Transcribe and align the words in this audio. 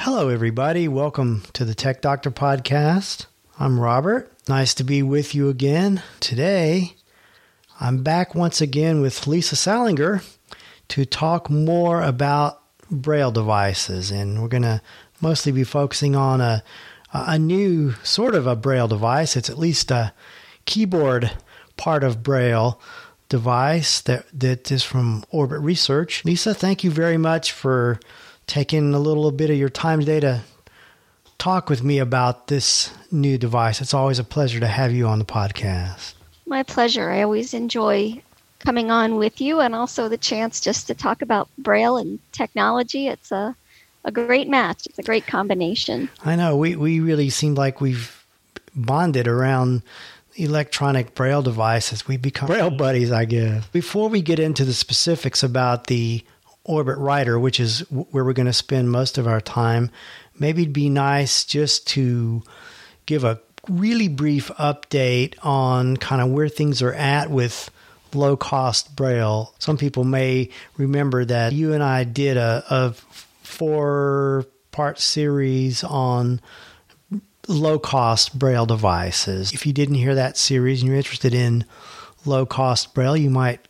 hello, 0.00 0.30
everybody. 0.30 0.88
Welcome 0.88 1.42
to 1.52 1.62
the 1.62 1.74
Tech 1.74 2.00
Doctor 2.00 2.30
Podcast. 2.30 3.26
I'm 3.58 3.78
Robert. 3.78 4.32
Nice 4.48 4.72
to 4.76 4.84
be 4.84 5.02
with 5.02 5.34
you 5.34 5.50
again. 5.50 6.02
Today, 6.20 6.94
I'm 7.78 8.02
back 8.02 8.34
once 8.34 8.62
again 8.62 9.02
with 9.02 9.26
Lisa 9.26 9.56
Salinger 9.56 10.22
to 10.88 11.04
talk 11.04 11.50
more 11.50 12.00
about 12.00 12.62
Braille 12.90 13.30
devices. 13.30 14.10
And 14.10 14.40
we're 14.40 14.48
going 14.48 14.62
to 14.62 14.80
mostly 15.20 15.52
be 15.52 15.64
focusing 15.64 16.16
on 16.16 16.40
a, 16.40 16.64
a 17.12 17.38
new 17.38 17.92
sort 18.02 18.34
of 18.34 18.46
a 18.46 18.56
Braille 18.56 18.88
device. 18.88 19.36
It's 19.36 19.50
at 19.50 19.58
least 19.58 19.90
a 19.90 20.14
keyboard 20.64 21.30
part 21.76 22.04
of 22.04 22.22
Braille 22.22 22.80
device 23.28 24.00
that, 24.00 24.24
that 24.32 24.72
is 24.72 24.82
from 24.82 25.24
Orbit 25.28 25.60
Research. 25.60 26.24
Lisa, 26.24 26.54
thank 26.54 26.84
you 26.84 26.90
very 26.90 27.18
much 27.18 27.52
for 27.52 28.00
taking 28.50 28.92
a 28.94 28.98
little 28.98 29.30
bit 29.30 29.48
of 29.48 29.56
your 29.56 29.68
time 29.68 30.00
today 30.00 30.18
to 30.18 30.42
talk 31.38 31.70
with 31.70 31.84
me 31.84 32.00
about 32.00 32.48
this 32.48 32.92
new 33.12 33.38
device. 33.38 33.80
It's 33.80 33.94
always 33.94 34.18
a 34.18 34.24
pleasure 34.24 34.58
to 34.58 34.66
have 34.66 34.92
you 34.92 35.06
on 35.06 35.20
the 35.20 35.24
podcast. 35.24 36.14
My 36.46 36.64
pleasure. 36.64 37.10
I 37.10 37.22
always 37.22 37.54
enjoy 37.54 38.20
coming 38.58 38.90
on 38.90 39.16
with 39.16 39.40
you 39.40 39.60
and 39.60 39.72
also 39.72 40.08
the 40.08 40.18
chance 40.18 40.60
just 40.60 40.88
to 40.88 40.94
talk 40.94 41.22
about 41.22 41.48
Braille 41.58 41.96
and 41.96 42.18
technology. 42.32 43.06
It's 43.06 43.30
a, 43.30 43.54
a 44.04 44.10
great 44.10 44.48
match, 44.48 44.84
it's 44.86 44.98
a 44.98 45.04
great 45.04 45.28
combination. 45.28 46.10
I 46.24 46.34
know. 46.34 46.56
We, 46.56 46.74
we 46.74 46.98
really 46.98 47.30
seem 47.30 47.54
like 47.54 47.80
we've 47.80 48.24
bonded 48.74 49.28
around 49.28 49.82
electronic 50.34 51.14
braille 51.14 51.42
devices. 51.42 52.08
We 52.08 52.16
become 52.16 52.48
braille 52.48 52.70
buddies, 52.70 53.12
I 53.12 53.26
guess. 53.26 53.64
Before 53.68 54.08
we 54.08 54.22
get 54.22 54.40
into 54.40 54.64
the 54.64 54.74
specifics 54.74 55.44
about 55.44 55.86
the 55.86 56.24
Orbit 56.64 56.98
Writer, 56.98 57.38
which 57.38 57.58
is 57.58 57.80
where 57.90 58.24
we're 58.24 58.32
going 58.32 58.46
to 58.46 58.52
spend 58.52 58.90
most 58.90 59.18
of 59.18 59.26
our 59.26 59.40
time, 59.40 59.90
maybe 60.38 60.62
it'd 60.62 60.72
be 60.72 60.88
nice 60.88 61.44
just 61.44 61.86
to 61.88 62.42
give 63.06 63.24
a 63.24 63.40
really 63.68 64.08
brief 64.08 64.48
update 64.58 65.34
on 65.42 65.96
kind 65.96 66.22
of 66.22 66.30
where 66.30 66.48
things 66.48 66.82
are 66.82 66.92
at 66.92 67.30
with 67.30 67.70
low 68.14 68.36
cost 68.36 68.94
braille. 68.96 69.54
Some 69.58 69.76
people 69.76 70.04
may 70.04 70.50
remember 70.76 71.24
that 71.24 71.52
you 71.52 71.72
and 71.72 71.82
I 71.82 72.04
did 72.04 72.36
a, 72.36 72.64
a 72.68 72.92
four 73.42 74.46
part 74.72 75.00
series 75.00 75.84
on 75.84 76.40
low 77.48 77.78
cost 77.78 78.38
braille 78.38 78.66
devices. 78.66 79.52
If 79.52 79.66
you 79.66 79.72
didn't 79.72 79.96
hear 79.96 80.14
that 80.14 80.36
series 80.36 80.80
and 80.80 80.88
you're 80.88 80.96
interested 80.96 81.34
in 81.34 81.64
low 82.24 82.46
cost 82.46 82.94
braille, 82.94 83.16
you 83.16 83.30
might 83.30 83.60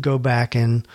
go 0.00 0.18
back 0.18 0.54
and 0.54 0.86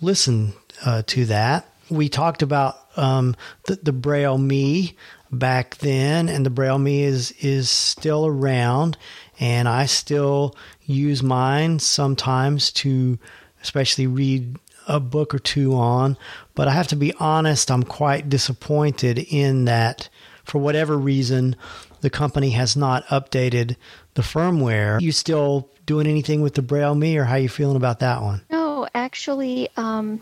listen 0.00 0.54
uh, 0.84 1.02
to 1.06 1.26
that. 1.26 1.68
We 1.90 2.08
talked 2.08 2.42
about 2.42 2.78
um, 2.96 3.36
the, 3.66 3.76
the 3.76 3.92
Braille 3.92 4.38
Me 4.38 4.96
back 5.30 5.76
then, 5.78 6.28
and 6.28 6.46
the 6.46 6.50
Braille 6.50 6.78
Me 6.78 7.02
is 7.02 7.32
is 7.40 7.68
still 7.68 8.26
around, 8.26 8.96
and 9.38 9.68
I 9.68 9.86
still 9.86 10.56
use 10.86 11.22
mine 11.22 11.78
sometimes 11.78 12.70
to, 12.72 13.18
especially 13.62 14.06
read 14.06 14.56
a 14.86 15.00
book 15.00 15.34
or 15.34 15.38
two 15.38 15.74
on. 15.74 16.16
But 16.54 16.68
I 16.68 16.72
have 16.72 16.88
to 16.88 16.96
be 16.96 17.12
honest, 17.14 17.70
I'm 17.70 17.82
quite 17.82 18.28
disappointed 18.28 19.18
in 19.18 19.64
that, 19.66 20.08
for 20.44 20.58
whatever 20.58 20.96
reason, 20.96 21.56
the 22.00 22.10
company 22.10 22.50
has 22.50 22.76
not 22.76 23.06
updated 23.06 23.76
the 24.14 24.22
firmware. 24.22 25.00
You 25.00 25.12
still 25.12 25.68
doing 25.86 26.06
anything 26.06 26.42
with 26.42 26.54
the 26.54 26.62
Braille 26.62 26.94
Me, 26.94 27.16
or 27.16 27.24
how 27.24 27.36
you 27.36 27.48
feeling 27.48 27.76
about 27.76 28.00
that 28.00 28.22
one? 28.22 28.42
No, 28.50 28.86
actually, 28.94 29.68
um, 29.76 30.20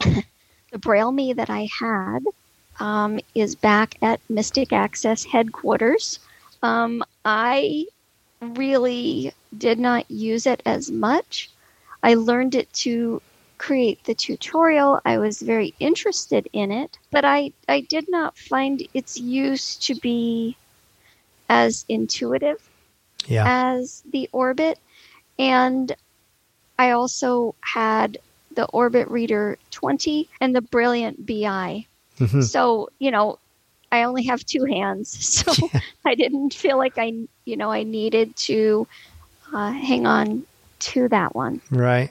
the 0.70 0.78
Braille 0.78 1.12
Me 1.12 1.32
that 1.32 1.50
I 1.50 1.68
had 1.78 2.20
um, 2.80 3.20
is 3.34 3.54
back 3.54 3.96
at 4.02 4.20
Mystic 4.28 4.72
Access 4.72 5.24
headquarters. 5.24 6.18
Um, 6.62 7.02
I 7.24 7.86
really 8.40 9.32
did 9.56 9.78
not 9.78 10.10
use 10.10 10.46
it 10.46 10.62
as 10.66 10.90
much. 10.90 11.50
I 12.02 12.14
learned 12.14 12.54
it 12.54 12.72
to 12.74 13.22
create 13.58 14.02
the 14.04 14.14
tutorial. 14.14 15.00
I 15.04 15.18
was 15.18 15.40
very 15.40 15.74
interested 15.80 16.48
in 16.52 16.70
it, 16.70 16.98
but 17.10 17.24
I, 17.24 17.52
I 17.68 17.80
did 17.80 18.08
not 18.08 18.36
find 18.36 18.86
its 18.92 19.18
use 19.18 19.76
to 19.76 19.94
be 19.94 20.56
as 21.48 21.84
intuitive 21.88 22.68
yeah. 23.26 23.44
as 23.46 24.02
the 24.12 24.28
Orbit. 24.32 24.78
And 25.38 25.94
I 26.78 26.90
also 26.90 27.54
had 27.60 28.18
the 28.56 28.66
Orbit 28.66 29.08
Reader 29.08 29.58
20 29.70 30.28
and 30.40 30.54
the 30.54 30.60
Brailliant 30.60 31.24
BI. 31.24 31.86
Mm-hmm. 32.18 32.40
So, 32.42 32.90
you 32.98 33.10
know, 33.10 33.38
I 33.92 34.02
only 34.02 34.24
have 34.24 34.44
two 34.44 34.64
hands, 34.64 35.08
so 35.26 35.68
yeah. 35.72 35.80
I 36.04 36.14
didn't 36.16 36.52
feel 36.52 36.76
like 36.76 36.98
I, 36.98 37.12
you 37.44 37.56
know, 37.56 37.70
I 37.70 37.84
needed 37.84 38.34
to 38.36 38.88
uh, 39.52 39.70
hang 39.70 40.06
on 40.06 40.44
to 40.78 41.08
that 41.08 41.34
one. 41.34 41.60
Right. 41.70 42.10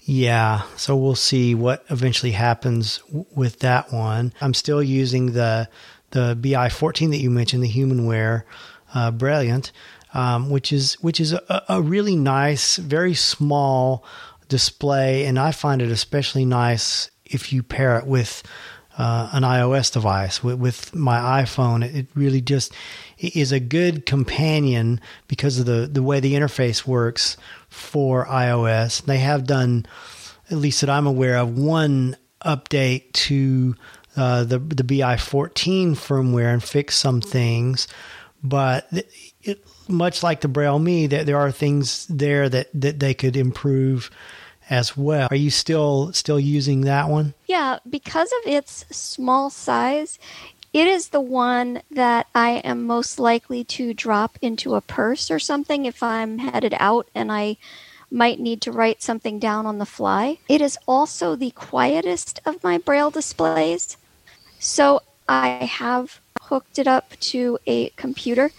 Yeah. 0.00 0.62
So 0.76 0.96
we'll 0.96 1.14
see 1.14 1.54
what 1.54 1.84
eventually 1.90 2.32
happens 2.32 2.98
w- 3.08 3.26
with 3.34 3.58
that 3.58 3.92
one. 3.92 4.32
I'm 4.40 4.54
still 4.54 4.82
using 4.82 5.32
the 5.32 5.68
the 6.12 6.38
BI 6.40 6.70
14 6.70 7.10
that 7.10 7.18
you 7.18 7.28
mentioned, 7.28 7.62
the 7.62 7.70
HumanWare 7.70 8.44
uh, 8.94 9.10
Brilliant, 9.10 9.72
um, 10.14 10.48
which 10.48 10.72
is 10.72 10.94
which 11.02 11.20
is 11.20 11.34
a, 11.34 11.64
a 11.68 11.82
really 11.82 12.16
nice, 12.16 12.76
very 12.76 13.12
small 13.12 14.02
display, 14.48 15.26
and 15.26 15.38
I 15.38 15.52
find 15.52 15.82
it 15.82 15.90
especially 15.90 16.44
nice 16.44 17.10
if 17.24 17.52
you 17.52 17.62
pair 17.62 17.98
it 17.98 18.06
with 18.06 18.42
uh, 18.96 19.30
an 19.32 19.44
iOS 19.44 19.92
device. 19.92 20.42
With, 20.42 20.58
with 20.58 20.94
my 20.94 21.42
iPhone, 21.42 21.84
it 21.84 22.08
really 22.14 22.40
just 22.40 22.72
is 23.18 23.52
a 23.52 23.60
good 23.60 24.06
companion 24.06 25.00
because 25.28 25.60
of 25.60 25.66
the, 25.66 25.86
the 25.86 26.02
way 26.02 26.20
the 26.20 26.34
interface 26.34 26.86
works 26.86 27.36
for 27.68 28.26
iOS. 28.26 29.02
They 29.04 29.18
have 29.18 29.46
done, 29.46 29.86
at 30.50 30.58
least 30.58 30.80
that 30.80 30.90
I'm 30.90 31.06
aware 31.06 31.36
of, 31.36 31.56
one 31.56 32.16
update 32.44 33.12
to 33.12 33.74
uh, 34.16 34.42
the 34.44 34.58
the 34.58 34.84
BI 34.84 35.16
14 35.16 35.94
firmware 35.94 36.52
and 36.52 36.62
fix 36.62 36.96
some 36.96 37.20
things, 37.20 37.86
but 38.42 38.88
it, 39.42 39.64
much 39.88 40.22
like 40.22 40.40
the 40.40 40.48
Braille 40.48 40.78
Me, 40.78 41.06
that 41.06 41.26
there 41.26 41.38
are 41.38 41.52
things 41.52 42.06
there 42.06 42.48
that, 42.48 42.68
that 42.74 43.00
they 43.00 43.14
could 43.14 43.36
improve 43.36 44.10
as 44.70 44.96
well. 44.96 45.28
Are 45.30 45.36
you 45.36 45.50
still 45.50 46.12
still 46.12 46.40
using 46.40 46.82
that 46.82 47.08
one? 47.08 47.34
Yeah, 47.46 47.78
because 47.88 48.32
of 48.32 48.52
its 48.52 48.84
small 48.90 49.50
size, 49.50 50.18
it 50.72 50.86
is 50.86 51.08
the 51.08 51.20
one 51.20 51.82
that 51.90 52.26
I 52.34 52.62
am 52.64 52.86
most 52.86 53.18
likely 53.18 53.64
to 53.64 53.94
drop 53.94 54.38
into 54.42 54.74
a 54.74 54.80
purse 54.80 55.30
or 55.30 55.38
something 55.38 55.86
if 55.86 56.02
I'm 56.02 56.38
headed 56.38 56.74
out 56.78 57.08
and 57.14 57.32
I 57.32 57.56
might 58.10 58.40
need 58.40 58.60
to 58.62 58.72
write 58.72 59.02
something 59.02 59.38
down 59.38 59.66
on 59.66 59.78
the 59.78 59.86
fly. 59.86 60.38
It 60.48 60.60
is 60.60 60.78
also 60.86 61.36
the 61.36 61.50
quietest 61.50 62.40
of 62.44 62.62
my 62.62 62.78
braille 62.78 63.10
displays. 63.10 63.96
So 64.58 65.02
I 65.28 65.48
have 65.48 66.20
hooked 66.42 66.78
it 66.78 66.86
up 66.86 67.18
to 67.20 67.58
a 67.66 67.90
computer 67.90 68.50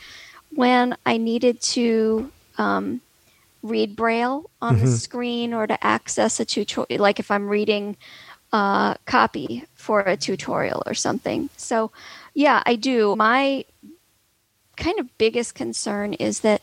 when 0.54 0.96
I 1.06 1.18
needed 1.18 1.62
to 1.62 2.32
um, 2.58 3.02
read 3.62 3.96
braille 3.96 4.50
on 4.62 4.76
mm-hmm. 4.76 4.86
the 4.86 4.92
screen 4.92 5.54
or 5.54 5.68
to 5.68 5.84
access 5.86 6.40
a 6.40 6.46
tutorial 6.46 7.02
like 7.02 7.20
if 7.20 7.30
i'm 7.32 7.48
reading 7.48 7.96
a 8.52 8.96
copy 9.06 9.66
for 9.76 10.02
a 10.02 10.18
tutorial 10.18 10.82
or 10.86 10.94
something. 10.94 11.50
So 11.58 11.92
yeah 12.34 12.64
i 12.66 12.76
do. 12.76 13.16
My 13.16 13.66
kind 14.76 15.00
of 15.00 15.18
biggest 15.18 15.56
concern 15.56 16.14
is 16.14 16.40
that 16.40 16.62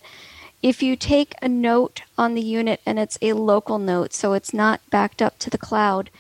if 0.63 0.83
you 0.83 0.97
take 0.97 1.35
a 1.43 1.49
note 1.49 2.03
on 2.17 2.35
the 2.35 2.41
unit 2.41 2.81
and 2.87 2.99
it's 2.99 3.19
a 3.21 3.35
local 3.35 3.79
note 3.79 4.13
so 4.15 4.33
it's 4.33 4.55
not 4.55 4.81
backed 4.91 5.21
up 5.21 5.39
to 5.39 5.51
the 5.51 5.59
cloud 5.59 6.11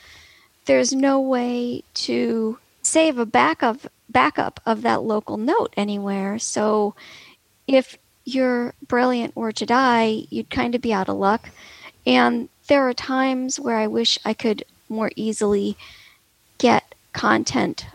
there's 0.67 0.93
no 0.93 1.19
way 1.21 1.83
to 1.95 2.59
save 2.83 3.19
a 3.19 3.27
backup 3.27 3.79
backup 4.09 4.61
of 4.65 4.83
that 4.83 5.03
local 5.03 5.37
note 5.37 5.75
anywhere. 5.77 6.39
So 6.39 6.95
if 7.67 7.99
you're 8.27 8.75
Brailliant 8.85 9.33
or 9.35 9.53
to 9.53 9.65
die, 9.65 10.25
you'd 10.29 10.51
kind 10.51 10.75
of 10.75 10.83
be 10.83 10.93
out 10.93 11.09
of 11.09 11.17
luck. 11.17 11.49
And 12.05 12.51
there 12.67 12.87
are 12.87 12.93
times 12.93 13.59
where 13.59 13.77
I 13.77 13.87
wish 13.87 14.19
I 14.25 14.35
could 14.35 14.65
more 14.89 15.11
easily 15.17 15.79
get 16.59 16.95
content 17.13 17.87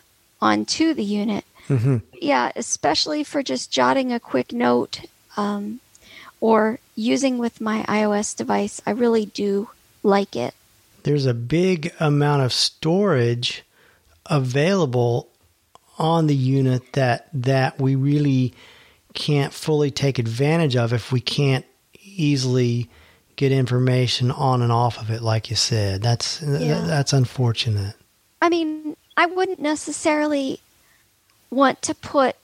onto 0.42 0.94
the 0.94 1.04
unit. 1.04 1.46
Mm-hmm. 1.68 1.98
Yeah, 2.20 2.52
especially 2.56 3.24
for 3.24 3.44
just 3.44 3.72
jotting 3.72 4.12
a 4.12 4.20
quick 4.20 4.52
note 4.52 5.02
um, 5.38 5.80
or 6.40 6.80
using 6.96 7.38
with 7.38 7.62
my 7.62 7.84
iOS 7.84 8.36
device. 8.36 8.82
I 8.86 8.92
really 8.92 9.26
do 9.26 9.70
like 10.02 10.36
it. 10.36 10.56
There's 11.04 11.26
a 11.26 11.34
big 11.34 11.94
amount 12.00 12.44
of 12.44 12.54
storage 12.54 13.64
available 14.28 15.28
on 15.98 16.28
the 16.28 16.36
unit 16.36 16.94
that 16.94 17.28
that 17.34 17.80
we 17.80 17.96
really 17.96 18.54
can't 19.14 19.54
fully 19.54 19.92
take 19.92 20.20
advantage 20.20 20.76
of 20.76 20.94
if 20.94 21.12
we 21.12 21.22
can't 21.22 21.66
easily 22.04 22.90
get 23.36 23.52
information 23.52 24.32
on 24.32 24.62
and 24.62 24.72
off 24.72 25.00
of 25.00 25.10
it 25.10 25.22
like 25.22 25.50
you 25.50 25.56
said 25.56 26.02
that's 26.02 26.42
yeah. 26.42 26.82
that's 26.82 27.14
unfortunate 27.14 27.96
i 28.42 28.50
mean 28.50 28.96
i 29.18 29.26
wouldn't 29.26 29.60
necessarily 29.60 30.60
want 31.50 31.82
to 31.82 31.96
put 31.96 32.36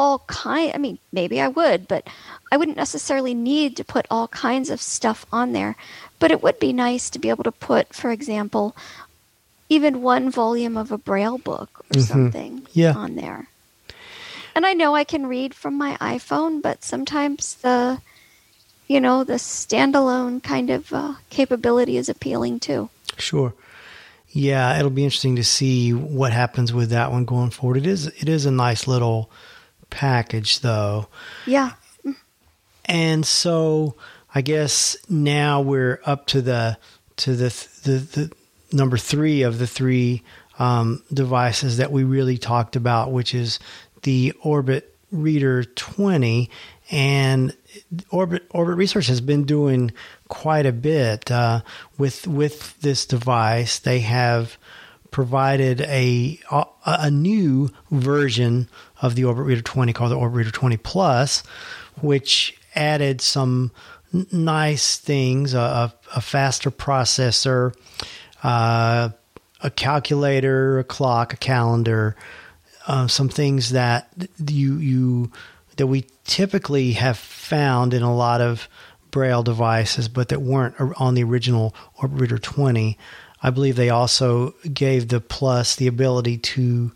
all 0.00 0.20
kind 0.26 0.72
I 0.74 0.78
mean, 0.78 0.98
maybe 1.12 1.40
I 1.42 1.48
would, 1.48 1.86
but 1.86 2.06
I 2.50 2.56
wouldn't 2.56 2.78
necessarily 2.78 3.34
need 3.34 3.76
to 3.76 3.84
put 3.84 4.06
all 4.10 4.28
kinds 4.28 4.70
of 4.70 4.80
stuff 4.80 5.26
on 5.30 5.52
there. 5.52 5.76
But 6.18 6.30
it 6.30 6.42
would 6.42 6.58
be 6.58 6.72
nice 6.72 7.10
to 7.10 7.18
be 7.18 7.28
able 7.28 7.44
to 7.44 7.52
put, 7.52 7.94
for 7.94 8.10
example, 8.10 8.74
even 9.68 10.00
one 10.00 10.30
volume 10.30 10.78
of 10.78 10.90
a 10.90 10.98
braille 10.98 11.36
book 11.36 11.80
or 11.80 11.98
mm-hmm. 11.98 12.00
something 12.00 12.66
yeah. 12.72 12.94
on 12.94 13.16
there. 13.16 13.48
And 14.54 14.66
I 14.66 14.72
know 14.72 14.94
I 14.94 15.04
can 15.04 15.26
read 15.26 15.54
from 15.54 15.74
my 15.74 15.96
iPhone, 16.00 16.62
but 16.62 16.84
sometimes 16.84 17.54
the 17.56 18.00
you 18.90 19.00
know, 19.00 19.22
the 19.22 19.34
standalone 19.34 20.42
kind 20.42 20.68
of 20.68 20.92
uh, 20.92 21.14
capability 21.30 21.96
is 21.96 22.08
appealing 22.08 22.58
too. 22.58 22.90
Sure. 23.18 23.54
Yeah, 24.30 24.76
it'll 24.76 24.90
be 24.90 25.04
interesting 25.04 25.36
to 25.36 25.44
see 25.44 25.92
what 25.92 26.32
happens 26.32 26.72
with 26.72 26.90
that 26.90 27.12
one 27.12 27.24
going 27.24 27.50
forward. 27.50 27.76
It 27.76 27.86
is 27.86 28.08
it 28.08 28.28
is 28.28 28.46
a 28.46 28.50
nice 28.50 28.88
little 28.88 29.30
package 29.90 30.58
though. 30.58 31.06
Yeah. 31.46 31.74
And 32.84 33.24
so 33.24 33.94
I 34.34 34.40
guess 34.40 34.96
now 35.08 35.60
we're 35.60 36.00
up 36.04 36.26
to 36.28 36.42
the 36.42 36.76
to 37.18 37.36
the 37.36 37.68
the, 37.84 37.98
the 37.98 38.32
number 38.72 38.96
3 38.96 39.42
of 39.42 39.58
the 39.58 39.66
3 39.68 40.22
um, 40.58 41.02
devices 41.12 41.76
that 41.78 41.90
we 41.90 42.04
really 42.04 42.38
talked 42.38 42.76
about, 42.76 43.12
which 43.12 43.34
is 43.34 43.58
the 44.02 44.32
Orbit 44.42 44.96
Reader 45.10 45.64
20 45.64 46.48
and 46.90 47.56
Orbit 48.10 48.46
Orbit 48.50 48.76
Research 48.76 49.06
has 49.06 49.20
been 49.20 49.44
doing 49.44 49.92
quite 50.28 50.66
a 50.66 50.72
bit 50.72 51.30
uh, 51.30 51.62
with 51.98 52.26
with 52.26 52.78
this 52.80 53.06
device. 53.06 53.78
They 53.78 54.00
have 54.00 54.56
provided 55.10 55.80
a 55.82 56.38
a 56.84 57.10
new 57.10 57.70
version 57.90 58.68
of 59.02 59.14
the 59.14 59.24
Orbit 59.24 59.46
Reader 59.46 59.62
20 59.62 59.92
called 59.92 60.10
the 60.10 60.16
Orbit 60.16 60.36
Reader 60.36 60.50
20 60.50 60.76
Plus, 60.78 61.42
which 62.00 62.58
added 62.74 63.20
some 63.20 63.70
nice 64.32 64.96
things: 64.96 65.54
a, 65.54 65.92
a 66.14 66.20
faster 66.20 66.70
processor, 66.70 67.74
uh, 68.42 69.10
a 69.62 69.70
calculator, 69.70 70.80
a 70.80 70.84
clock, 70.84 71.32
a 71.32 71.36
calendar, 71.36 72.16
uh, 72.90 73.06
some 73.06 73.28
things 73.28 73.70
that 73.70 74.12
you 74.44 74.74
you 74.78 75.30
that 75.76 75.86
we 75.86 76.04
typically 76.24 76.92
have 76.94 77.16
found 77.16 77.94
in 77.94 78.02
a 78.02 78.14
lot 78.14 78.40
of 78.40 78.68
Braille 79.12 79.44
devices, 79.44 80.08
but 80.08 80.28
that 80.30 80.42
weren't 80.42 80.74
on 81.00 81.14
the 81.14 81.22
original 81.22 81.72
Orbit 82.02 82.20
Reader 82.20 82.38
20. 82.38 82.98
I 83.44 83.50
believe 83.50 83.76
they 83.76 83.90
also 83.90 84.56
gave 84.74 85.06
the 85.06 85.20
Plus 85.20 85.76
the 85.76 85.86
ability 85.86 86.38
to 86.38 86.90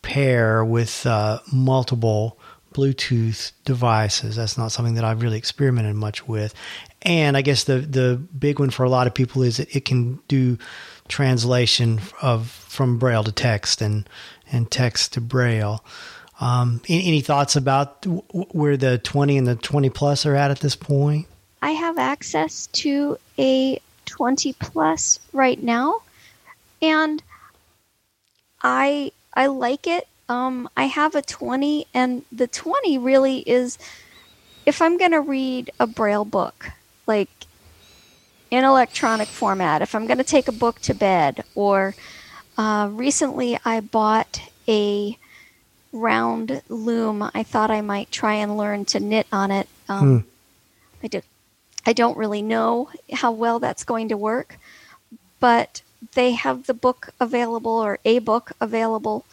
pair 0.00 0.64
with 0.64 1.04
uh, 1.04 1.40
multiple 1.52 2.38
Bluetooth 2.72 3.52
devices. 3.66 4.36
That's 4.36 4.56
not 4.56 4.72
something 4.72 4.94
that 4.94 5.04
I've 5.04 5.20
really 5.20 5.36
experimented 5.36 5.94
much 5.94 6.26
with. 6.26 6.54
And 7.02 7.36
I 7.36 7.42
guess 7.42 7.64
the 7.64 7.80
the 7.80 8.16
big 8.16 8.60
one 8.60 8.70
for 8.70 8.84
a 8.84 8.90
lot 8.90 9.06
of 9.06 9.12
people 9.12 9.42
is 9.42 9.58
that 9.58 9.76
it 9.76 9.84
can 9.84 10.20
do 10.26 10.56
translation 11.06 12.00
of 12.22 12.48
from 12.48 12.98
Braille 12.98 13.24
to 13.24 13.32
text 13.32 13.82
and 13.82 14.08
and 14.52 14.70
text 14.70 15.14
to 15.14 15.20
Braille. 15.20 15.84
Um, 16.40 16.80
any, 16.88 17.06
any, 17.08 17.20
thoughts 17.20 17.56
about 17.56 18.02
w- 18.02 18.22
where 18.52 18.76
the 18.76 18.98
20 18.98 19.38
and 19.38 19.46
the 19.46 19.56
20 19.56 19.90
plus 19.90 20.24
are 20.24 20.36
at 20.36 20.50
at 20.50 20.60
this 20.60 20.76
point? 20.76 21.26
I 21.60 21.72
have 21.72 21.98
access 21.98 22.68
to 22.68 23.18
a 23.38 23.80
20 24.06 24.52
plus 24.54 25.18
right 25.32 25.60
now, 25.60 26.02
and 26.80 27.22
I 28.62 29.10
I 29.34 29.46
like 29.46 29.86
it. 29.86 30.06
Um, 30.28 30.68
I 30.76 30.84
have 30.84 31.14
a 31.14 31.22
20, 31.22 31.86
and 31.94 32.24
the 32.30 32.46
20 32.46 32.98
really 32.98 33.38
is 33.38 33.78
if 34.66 34.82
I'm 34.82 34.98
going 34.98 35.12
to 35.12 35.20
read 35.20 35.70
a 35.80 35.86
braille 35.86 36.24
book, 36.26 36.70
like 37.06 37.30
in 38.50 38.64
electronic 38.64 39.28
format, 39.28 39.82
if 39.82 39.94
I'm 39.94 40.06
going 40.06 40.18
to 40.18 40.24
take 40.24 40.46
a 40.46 40.52
book 40.52 40.80
to 40.82 40.94
bed, 40.94 41.44
or 41.54 41.94
uh, 42.58 42.90
recently 42.92 43.58
I 43.64 43.80
bought 43.80 44.42
a 44.66 45.16
round 45.92 46.60
loom. 46.68 47.30
I 47.32 47.42
thought 47.42 47.70
I 47.70 47.80
might 47.80 48.10
try 48.10 48.34
and 48.34 48.58
learn 48.58 48.84
to 48.86 49.00
knit 49.00 49.26
on 49.32 49.50
it. 49.50 49.68
Um, 49.88 50.20
hmm. 50.20 50.28
I 51.02 51.06
do. 51.06 51.22
I 51.86 51.92
don't 51.92 52.18
really 52.18 52.42
know 52.42 52.90
how 53.12 53.32
well 53.32 53.60
that's 53.60 53.84
going 53.84 54.08
to 54.10 54.16
work, 54.16 54.58
but 55.40 55.80
they 56.12 56.32
have 56.32 56.66
the 56.66 56.74
book 56.74 57.10
available 57.18 57.72
or 57.72 57.98
a 58.04 58.18
book 58.18 58.52
available 58.60 59.24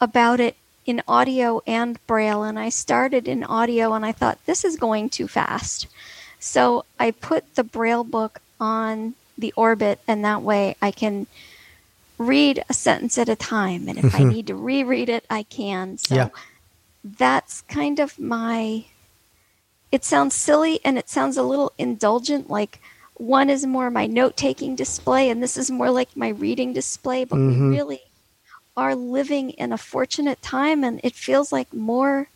about 0.00 0.40
it 0.40 0.56
in 0.84 1.02
audio 1.06 1.62
and 1.66 2.04
braille. 2.06 2.42
And 2.42 2.58
I 2.58 2.70
started 2.70 3.28
in 3.28 3.44
audio 3.44 3.92
and 3.92 4.04
I 4.04 4.12
thought 4.12 4.44
this 4.46 4.64
is 4.64 4.76
going 4.76 5.10
too 5.10 5.28
fast. 5.28 5.86
So 6.40 6.84
I 6.98 7.10
put 7.10 7.54
the 7.54 7.64
braille 7.64 8.04
book 8.04 8.40
on 8.58 9.14
the 9.38 9.52
orbit, 9.56 10.00
and 10.08 10.24
that 10.24 10.42
way 10.42 10.76
I 10.80 10.90
can 10.90 11.26
read 12.18 12.64
a 12.68 12.74
sentence 12.74 13.18
at 13.18 13.28
a 13.28 13.36
time. 13.36 13.88
And 13.88 13.98
if 13.98 14.14
I 14.14 14.18
mm-hmm. 14.20 14.28
need 14.28 14.46
to 14.48 14.54
reread 14.54 15.08
it, 15.08 15.24
I 15.28 15.42
can. 15.42 15.98
So 15.98 16.14
yeah. 16.14 16.28
that's 17.04 17.62
kind 17.62 17.98
of 17.98 18.18
my. 18.18 18.86
It 19.92 20.04
sounds 20.04 20.34
silly 20.34 20.80
and 20.84 20.98
it 20.98 21.08
sounds 21.08 21.36
a 21.36 21.42
little 21.42 21.72
indulgent. 21.78 22.50
Like 22.50 22.80
one 23.14 23.48
is 23.48 23.66
more 23.66 23.90
my 23.90 24.06
note 24.06 24.36
taking 24.36 24.76
display, 24.76 25.30
and 25.30 25.42
this 25.42 25.56
is 25.56 25.70
more 25.70 25.90
like 25.90 26.16
my 26.16 26.28
reading 26.28 26.72
display. 26.72 27.24
But 27.24 27.36
mm-hmm. 27.36 27.70
we 27.70 27.76
really 27.76 28.00
are 28.76 28.94
living 28.94 29.50
in 29.50 29.72
a 29.72 29.78
fortunate 29.78 30.42
time, 30.42 30.84
and 30.84 31.00
it 31.02 31.14
feels 31.14 31.52
like 31.52 31.72
more 31.72 32.28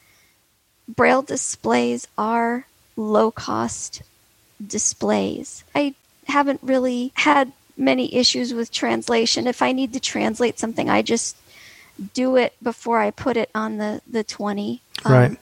braille 0.88 1.23
displays 1.23 2.09
are 2.17 2.67
low 2.97 3.31
cost 3.31 4.03
displays. 4.65 5.65
I 5.75 5.94
haven't 6.26 6.61
really 6.62 7.12
had 7.15 7.53
many 7.81 8.15
issues 8.15 8.55
with 8.55 8.71
translation. 8.71 9.47
If 9.47 9.62
I 9.62 9.73
need 9.73 9.93
to 9.94 10.00
translate 10.00 10.59
something, 10.59 10.88
I 10.88 11.03
just 11.03 11.37
do 12.15 12.37
it 12.37 12.55
before 12.62 13.00
I 13.00 13.11
put 13.11 13.37
it 13.37 13.50
on 13.55 13.79
the, 13.79 14.00
the 14.06 14.23
20. 14.23 14.81
Um, 15.05 15.12
right. 15.12 15.38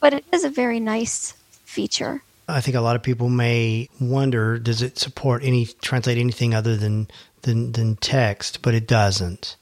But 0.00 0.14
it 0.14 0.24
is 0.32 0.44
a 0.44 0.50
very 0.50 0.80
nice 0.80 1.32
feature. 1.64 2.22
I 2.46 2.60
think 2.60 2.76
a 2.76 2.80
lot 2.80 2.96
of 2.96 3.02
people 3.02 3.30
may 3.30 3.88
wonder 4.00 4.58
does 4.58 4.82
it 4.82 4.98
support 4.98 5.42
any 5.42 5.66
translate 5.80 6.18
anything 6.18 6.54
other 6.54 6.76
than 6.76 7.08
than, 7.42 7.72
than 7.72 7.96
text, 7.96 8.62
but 8.62 8.74
it 8.74 8.86
doesn't. 8.86 9.56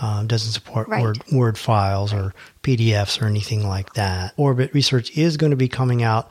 Um, 0.00 0.26
doesn't 0.26 0.50
support 0.50 0.88
right. 0.88 1.02
word 1.02 1.22
word 1.30 1.56
files 1.56 2.12
or 2.12 2.34
PDFs 2.64 3.22
or 3.22 3.26
anything 3.26 3.66
like 3.66 3.94
that. 3.94 4.34
Orbit 4.36 4.74
Research 4.74 5.16
is 5.16 5.36
going 5.36 5.50
to 5.50 5.56
be 5.56 5.68
coming 5.68 6.02
out 6.02 6.28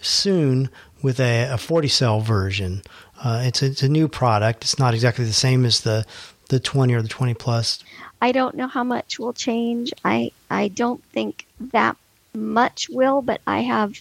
soon 0.00 0.68
with 1.02 1.20
a, 1.20 1.52
a 1.52 1.58
40 1.58 1.86
cell 1.88 2.20
version 2.20 2.82
uh, 3.22 3.42
it's, 3.44 3.62
a, 3.62 3.66
it's 3.66 3.82
a 3.82 3.88
new 3.88 4.08
product. 4.08 4.64
It's 4.64 4.78
not 4.78 4.94
exactly 4.94 5.24
the 5.24 5.32
same 5.32 5.64
as 5.64 5.80
the, 5.80 6.04
the 6.48 6.60
20 6.60 6.94
or 6.94 7.02
the 7.02 7.08
20 7.08 7.34
plus. 7.34 7.82
I 8.20 8.32
don't 8.32 8.54
know 8.54 8.66
how 8.66 8.84
much 8.84 9.18
will 9.18 9.32
change. 9.32 9.92
I, 10.04 10.32
I 10.50 10.68
don't 10.68 11.02
think 11.04 11.46
that 11.72 11.96
much 12.34 12.88
will, 12.88 13.22
but 13.22 13.40
I 13.46 13.60
have 13.60 14.00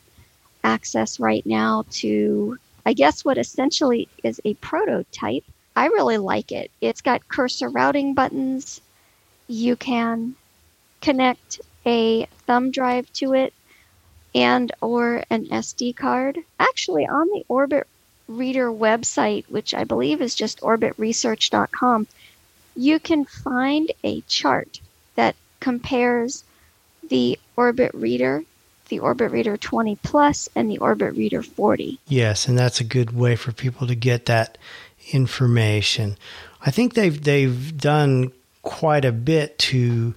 access 0.63 1.19
right 1.19 1.45
now 1.45 1.85
to, 1.91 2.57
I 2.85 2.93
guess, 2.93 3.25
what 3.25 3.37
essentially 3.37 4.07
is 4.23 4.41
a 4.45 4.53
prototype. 4.55 5.43
I 5.75 5.87
really 5.87 6.17
like 6.17 6.51
it. 6.51 6.71
It's 6.81 7.01
got 7.01 7.27
cursor 7.27 7.69
routing 7.69 8.13
buttons. 8.13 8.81
You 9.47 9.75
can 9.75 10.35
connect 11.01 11.61
a 11.85 12.25
thumb 12.47 12.71
drive 12.71 13.11
to 13.13 13.33
it 13.33 13.53
and 14.33 14.71
or 14.81 15.23
an 15.29 15.45
SD 15.47 15.95
card. 15.95 16.39
Actually, 16.59 17.05
on 17.07 17.27
the 17.27 17.43
Orbit 17.47 17.87
Reader 18.27 18.71
website, 18.71 19.45
which 19.49 19.73
I 19.73 19.83
believe 19.83 20.21
is 20.21 20.35
just 20.35 20.61
orbitresearch.com, 20.61 22.07
you 22.75 22.99
can 22.99 23.25
find 23.25 23.91
a 24.03 24.21
chart 24.21 24.79
that 25.15 25.35
compares 25.59 26.43
the 27.09 27.39
Orbit 27.55 27.93
Reader, 27.93 28.43
the 28.89 28.99
Orbit 28.99 29.31
Reader 29.31 29.57
20 29.57 29.95
Plus, 29.97 30.49
and 30.55 30.69
the 30.69 30.79
Orbit 30.79 31.15
Reader 31.15 31.43
40. 31.43 31.99
Yes, 32.07 32.47
and 32.47 32.57
that's 32.57 32.79
a 32.79 32.83
good 32.83 33.15
way 33.15 33.35
for 33.35 33.51
people 33.51 33.87
to 33.87 33.95
get 33.95 34.25
that 34.25 34.57
information. 35.11 36.17
I 36.65 36.71
think 36.71 36.93
they've 36.93 37.21
they've 37.21 37.77
done 37.77 38.31
quite 38.63 39.05
a 39.05 39.11
bit 39.11 39.57
to 39.59 40.15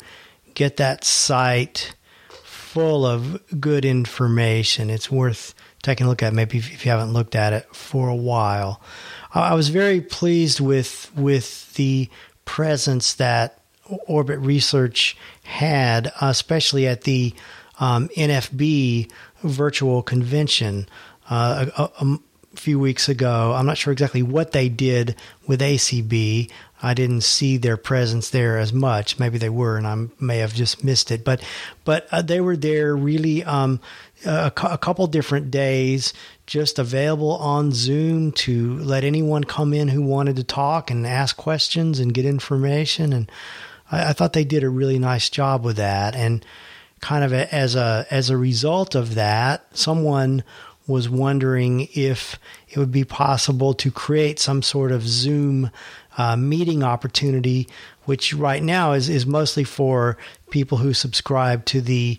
get 0.54 0.78
that 0.78 1.04
site 1.04 1.94
full 2.28 3.06
of 3.06 3.40
good 3.60 3.84
information. 3.84 4.90
It's 4.90 5.10
worth 5.10 5.54
taking 5.82 6.06
a 6.06 6.08
look 6.08 6.23
at 6.23 6.32
maybe 6.32 6.58
if 6.58 6.85
you 6.85 6.90
haven't 6.90 7.12
looked 7.12 7.35
at 7.35 7.52
it 7.52 7.75
for 7.75 8.08
a 8.08 8.16
while. 8.16 8.80
I 9.32 9.54
was 9.54 9.68
very 9.68 10.00
pleased 10.00 10.61
with 10.61 11.11
with 11.16 11.75
the 11.75 12.08
presence 12.44 13.14
that 13.14 13.61
Orbit 14.06 14.38
Research 14.40 15.16
had, 15.44 16.12
especially 16.20 16.87
at 16.87 17.02
the 17.02 17.35
um, 17.80 18.08
NFB 18.11 19.11
virtual 19.42 20.02
convention. 20.02 20.88
Uh, 21.30 21.66
a, 21.76 21.82
a, 22.04 22.18
few 22.54 22.78
weeks 22.78 23.08
ago. 23.08 23.52
I'm 23.54 23.66
not 23.66 23.78
sure 23.78 23.92
exactly 23.92 24.23
what 24.23 24.52
they 24.52 24.68
did 24.68 25.14
with 25.47 25.61
ACB. 25.61 26.50
I 26.82 26.94
didn't 26.94 27.23
see 27.23 27.56
their 27.56 27.76
presence 27.76 28.30
there 28.30 28.58
as 28.58 28.73
much. 28.73 29.18
Maybe 29.18 29.38
they 29.38 29.49
were, 29.49 29.76
and 29.76 29.87
I 29.87 30.06
may 30.20 30.38
have 30.38 30.54
just 30.54 30.85
missed 30.85 31.11
it. 31.11 31.25
But 31.25 31.42
but 31.85 32.06
uh, 32.12 32.23
they 32.23 32.40
were 32.40 32.56
there 32.56 32.97
really 32.97 33.42
um, 33.44 33.80
a, 34.25 34.52
a 34.64 34.78
couple 34.78 35.06
different 35.06 35.50
days, 35.50 36.12
just 36.46 36.78
available 36.78 37.32
on 37.32 37.72
Zoom 37.72 38.32
to 38.32 38.78
let 38.78 39.04
anyone 39.04 39.44
come 39.44 39.72
in 39.72 39.88
who 39.88 40.02
wanted 40.02 40.37
to 40.37 40.44
talk 40.44 40.90
and 40.90 41.06
ask 41.06 41.37
questions 41.37 41.98
and 41.98 42.14
get 42.14 42.25
information. 42.25 43.12
And 43.12 43.30
I, 43.90 44.10
I 44.10 44.12
thought 44.12 44.32
they 44.32 44.44
did 44.44 44.64
a 44.64 44.70
really 44.70 44.98
nice 44.98 45.28
job 45.30 45.64
with 45.64 45.76
that. 45.76 46.14
And 46.16 46.44
kind 47.00 47.25
of 47.25 47.32
a, 47.32 47.52
as 47.54 47.76
a 47.76 48.06
as 48.10 48.30
a 48.30 48.37
result 48.37 48.94
of 48.94 49.14
that, 49.14 49.66
someone 49.76 50.42
was 50.87 51.08
wondering 51.08 51.87
if 51.94 52.38
it 52.68 52.78
would 52.78 52.90
be 52.90 53.04
possible 53.04 53.75
to 53.75 53.90
create 53.90 54.38
some 54.38 54.62
sort 54.62 54.90
of 54.90 55.06
Zoom 55.06 55.70
uh, 56.16 56.34
meeting 56.34 56.82
opportunity, 56.82 57.68
which 58.06 58.32
right 58.32 58.62
now 58.62 58.92
is, 58.92 59.08
is 59.08 59.26
mostly 59.26 59.64
for 59.64 60.16
people 60.50 60.78
who 60.78 60.94
subscribe 60.94 61.64
to 61.66 61.82
the 61.82 62.18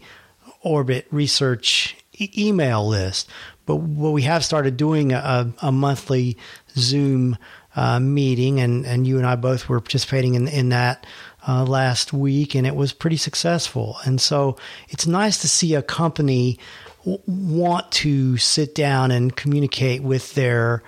Orbit 0.61 1.07
Research 1.11 1.95
e- 2.13 2.31
email 2.37 2.87
list. 2.87 3.29
But 3.65 3.77
what 3.77 4.13
we 4.13 4.23
have 4.23 4.43
started 4.43 4.77
doing 4.77 5.13
a, 5.13 5.51
a 5.61 5.71
monthly 5.71 6.37
Zoom 6.75 7.37
uh, 7.75 7.99
meeting, 7.99 8.59
and, 8.59 8.85
and 8.85 9.05
you 9.05 9.17
and 9.17 9.27
I 9.27 9.35
both 9.35 9.69
were 9.69 9.79
participating 9.79 10.35
in, 10.35 10.47
in 10.47 10.69
that 10.69 11.05
uh, 11.47 11.63
last 11.63 12.11
week, 12.11 12.55
and 12.55 12.65
it 12.65 12.75
was 12.75 12.93
pretty 12.93 13.17
successful. 13.17 13.97
And 14.05 14.19
so 14.19 14.57
it's 14.89 15.07
nice 15.07 15.37
to 15.41 15.47
see 15.47 15.75
a 15.75 15.81
company 15.81 16.57
want 17.05 17.91
to 17.91 18.37
sit 18.37 18.75
down 18.75 19.11
and 19.11 19.35
communicate 19.35 20.03
with 20.03 20.33
their 20.33 20.83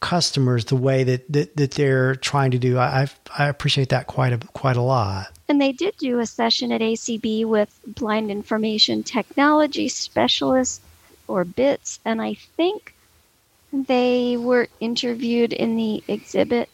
customers 0.00 0.64
the 0.66 0.76
way 0.76 1.04
that, 1.04 1.30
that, 1.30 1.56
that 1.56 1.72
they're 1.72 2.14
trying 2.16 2.50
to 2.50 2.58
do. 2.58 2.78
I, 2.78 3.08
I 3.38 3.46
appreciate 3.46 3.90
that 3.90 4.06
quite 4.06 4.32
a 4.32 4.38
quite 4.38 4.76
a 4.76 4.82
lot. 4.82 5.28
And 5.48 5.60
they 5.60 5.72
did 5.72 5.96
do 5.98 6.18
a 6.18 6.26
session 6.26 6.72
at 6.72 6.80
ACB 6.80 7.44
with 7.44 7.78
blind 7.86 8.30
information 8.30 9.02
technology 9.02 9.88
specialists 9.88 10.80
or 11.28 11.44
BITS, 11.44 12.00
and 12.04 12.20
I 12.20 12.34
think 12.34 12.94
they 13.72 14.36
were 14.36 14.68
interviewed 14.80 15.52
in 15.52 15.76
the 15.76 16.02
exhibit 16.08 16.68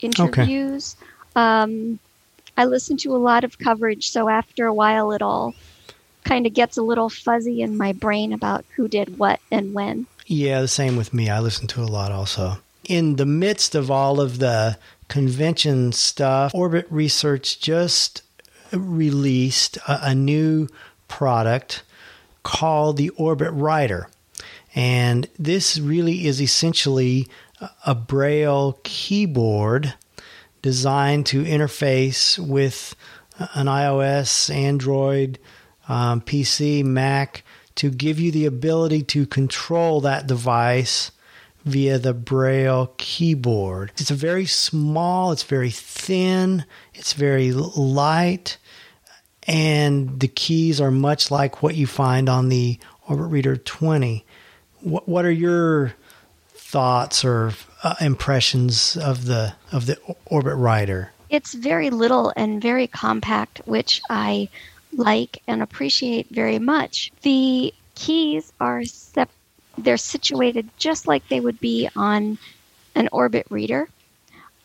interviews. 0.00 0.96
Okay. 1.00 1.08
Um, 1.34 1.98
I 2.56 2.66
listened 2.66 3.00
to 3.00 3.16
a 3.16 3.18
lot 3.18 3.44
of 3.44 3.58
coverage, 3.58 4.10
so 4.10 4.28
after 4.28 4.66
a 4.66 4.74
while, 4.74 5.12
it 5.12 5.22
all 5.22 5.54
kind 6.24 6.46
of 6.46 6.54
gets 6.54 6.76
a 6.76 6.82
little 6.82 7.08
fuzzy 7.08 7.62
in 7.62 7.76
my 7.76 7.92
brain 7.92 8.32
about 8.32 8.64
who 8.76 8.86
did 8.86 9.18
what 9.18 9.40
and 9.50 9.74
when. 9.74 10.06
Yeah, 10.26 10.60
the 10.60 10.68
same 10.68 10.96
with 10.96 11.12
me. 11.12 11.28
I 11.28 11.40
listen 11.40 11.66
to 11.68 11.82
a 11.82 11.84
lot 11.84 12.12
also. 12.12 12.58
In 12.88 13.16
the 13.16 13.26
midst 13.26 13.74
of 13.74 13.90
all 13.90 14.20
of 14.20 14.38
the 14.38 14.78
convention 15.08 15.92
stuff, 15.92 16.54
Orbit 16.54 16.86
Research 16.90 17.60
just 17.60 18.22
released 18.72 19.76
a, 19.88 20.10
a 20.10 20.14
new 20.14 20.68
product 21.08 21.82
called 22.42 22.96
the 22.96 23.10
Orbit 23.10 23.52
Writer. 23.52 24.08
And 24.74 25.28
this 25.38 25.78
really 25.78 26.26
is 26.26 26.40
essentially 26.40 27.28
a 27.86 27.94
Braille 27.94 28.78
keyboard 28.82 29.94
designed 30.62 31.26
to 31.26 31.44
interface 31.44 32.38
with 32.38 32.94
an 33.54 33.66
iOS, 33.66 34.52
Android, 34.54 35.38
um, 35.88 36.20
PC, 36.20 36.84
Mac 36.84 37.44
to 37.76 37.90
give 37.90 38.20
you 38.20 38.30
the 38.30 38.46
ability 38.46 39.02
to 39.02 39.26
control 39.26 40.00
that 40.02 40.26
device 40.26 41.10
via 41.64 41.98
the 41.98 42.14
Braille 42.14 42.92
keyboard. 42.98 43.92
It's 43.98 44.10
very 44.10 44.46
small, 44.46 45.32
it's 45.32 45.44
very 45.44 45.70
thin, 45.70 46.64
it's 46.94 47.12
very 47.12 47.52
light, 47.52 48.58
and 49.44 50.20
the 50.20 50.28
keys 50.28 50.80
are 50.80 50.90
much 50.90 51.30
like 51.30 51.62
what 51.62 51.74
you 51.74 51.86
find 51.86 52.28
on 52.28 52.48
the 52.48 52.78
Orbit 53.08 53.26
Reader 53.26 53.56
20. 53.56 54.24
What, 54.80 55.08
what 55.08 55.24
are 55.24 55.30
your 55.30 55.94
thoughts 56.48 57.24
or 57.24 57.52
uh, 57.82 57.94
impressions 58.00 58.96
of 58.96 59.26
the 59.26 59.54
of 59.70 59.86
the 59.86 59.98
Orbit 60.26 60.56
Writer? 60.56 61.12
It's 61.28 61.54
very 61.54 61.90
little 61.90 62.32
and 62.36 62.60
very 62.60 62.86
compact, 62.86 63.62
which 63.64 64.02
I 64.10 64.48
like 64.92 65.42
and 65.46 65.62
appreciate 65.62 66.28
very 66.30 66.58
much. 66.58 67.12
The 67.22 67.72
keys 67.94 68.52
are 68.60 68.84
sep- 68.84 69.30
they're 69.78 69.96
situated 69.96 70.68
just 70.76 71.06
like 71.06 71.26
they 71.28 71.40
would 71.40 71.60
be 71.60 71.88
on 71.96 72.38
an 72.94 73.08
Orbit 73.12 73.46
reader. 73.50 73.88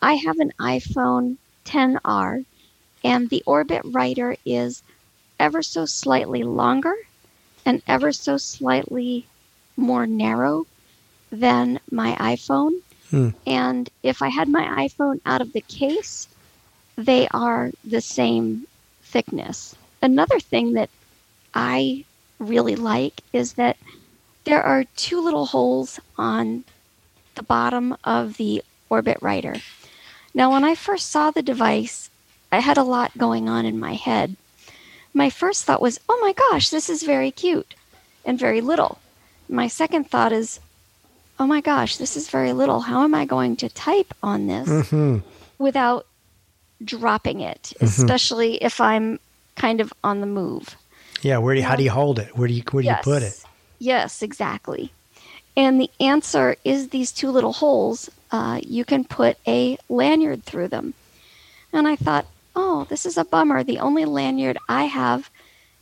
I 0.00 0.14
have 0.14 0.38
an 0.38 0.52
iPhone 0.60 1.36
10R 1.64 2.44
and 3.04 3.30
the 3.30 3.42
Orbit 3.46 3.82
writer 3.84 4.36
is 4.44 4.82
ever 5.40 5.62
so 5.62 5.86
slightly 5.86 6.42
longer 6.42 6.94
and 7.64 7.82
ever 7.86 8.12
so 8.12 8.36
slightly 8.36 9.26
more 9.76 10.06
narrow 10.06 10.66
than 11.30 11.80
my 11.90 12.12
iPhone. 12.16 12.80
Hmm. 13.10 13.30
And 13.46 13.88
if 14.02 14.22
I 14.22 14.28
had 14.28 14.48
my 14.48 14.88
iPhone 14.88 15.20
out 15.24 15.40
of 15.40 15.52
the 15.52 15.60
case, 15.62 16.28
they 16.96 17.28
are 17.28 17.70
the 17.84 18.00
same 18.00 18.66
thickness 19.02 19.74
another 20.02 20.40
thing 20.40 20.74
that 20.74 20.90
I 21.54 22.04
really 22.38 22.76
like 22.76 23.22
is 23.32 23.54
that 23.54 23.76
there 24.44 24.62
are 24.62 24.84
two 24.96 25.20
little 25.20 25.46
holes 25.46 26.00
on 26.16 26.64
the 27.34 27.42
bottom 27.42 27.96
of 28.04 28.36
the 28.36 28.62
Orbit 28.88 29.18
Writer. 29.20 29.56
Now, 30.34 30.52
when 30.52 30.64
I 30.64 30.74
first 30.74 31.10
saw 31.10 31.30
the 31.30 31.42
device, 31.42 32.10
I 32.50 32.60
had 32.60 32.78
a 32.78 32.82
lot 32.82 33.16
going 33.18 33.48
on 33.48 33.66
in 33.66 33.78
my 33.78 33.94
head. 33.94 34.36
My 35.12 35.30
first 35.30 35.64
thought 35.64 35.82
was, 35.82 36.00
oh 36.08 36.18
my 36.20 36.32
gosh, 36.32 36.70
this 36.70 36.88
is 36.88 37.02
very 37.02 37.30
cute 37.30 37.74
and 38.24 38.38
very 38.38 38.60
little. 38.60 38.98
My 39.48 39.68
second 39.68 40.10
thought 40.10 40.32
is, 40.32 40.60
oh 41.38 41.46
my 41.46 41.60
gosh, 41.60 41.96
this 41.96 42.16
is 42.16 42.28
very 42.28 42.52
little. 42.52 42.80
How 42.80 43.04
am 43.04 43.14
I 43.14 43.24
going 43.24 43.56
to 43.56 43.68
type 43.68 44.14
on 44.22 44.46
this 44.46 44.68
mm-hmm. 44.68 45.18
without 45.58 46.06
dropping 46.84 47.40
it, 47.40 47.72
mm-hmm. 47.74 47.84
especially 47.84 48.62
if 48.62 48.80
I'm 48.80 49.18
kind 49.58 49.80
of 49.80 49.92
on 50.02 50.20
the 50.20 50.26
move. 50.26 50.76
Yeah, 51.22 51.38
where 51.38 51.54
do 51.54 51.60
you, 51.60 51.66
how 51.66 51.76
do 51.76 51.82
you 51.82 51.90
hold 51.90 52.18
it? 52.18 52.36
Where 52.36 52.48
do 52.48 52.54
you 52.54 52.62
where 52.70 52.82
do 52.82 52.86
yes. 52.86 53.04
you 53.04 53.12
put 53.12 53.22
it? 53.22 53.42
Yes, 53.78 54.22
exactly. 54.22 54.92
And 55.56 55.80
the 55.80 55.90
answer 55.98 56.56
is 56.64 56.88
these 56.88 57.10
two 57.10 57.30
little 57.30 57.52
holes. 57.52 58.08
Uh, 58.30 58.60
you 58.62 58.84
can 58.84 59.04
put 59.04 59.36
a 59.46 59.76
lanyard 59.88 60.44
through 60.44 60.68
them. 60.68 60.94
And 61.72 61.88
I 61.88 61.96
thought, 61.96 62.26
oh, 62.54 62.86
this 62.88 63.04
is 63.04 63.18
a 63.18 63.24
bummer. 63.24 63.64
The 63.64 63.80
only 63.80 64.04
lanyard 64.04 64.58
I 64.68 64.84
have 64.84 65.30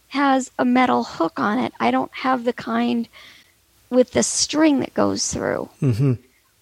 has 0.09 0.51
a 0.59 0.65
metal 0.65 1.05
hook 1.05 1.39
on 1.39 1.59
it. 1.59 1.73
I 1.79 1.91
don't 1.91 2.13
have 2.15 2.45
the 2.45 2.53
kind 2.53 3.09
with 3.91 4.13
the 4.13 4.23
string 4.23 4.81
that 4.81 4.95
goes 4.95 5.33
through. 5.33 5.69
Mm-hmm. 5.83 6.15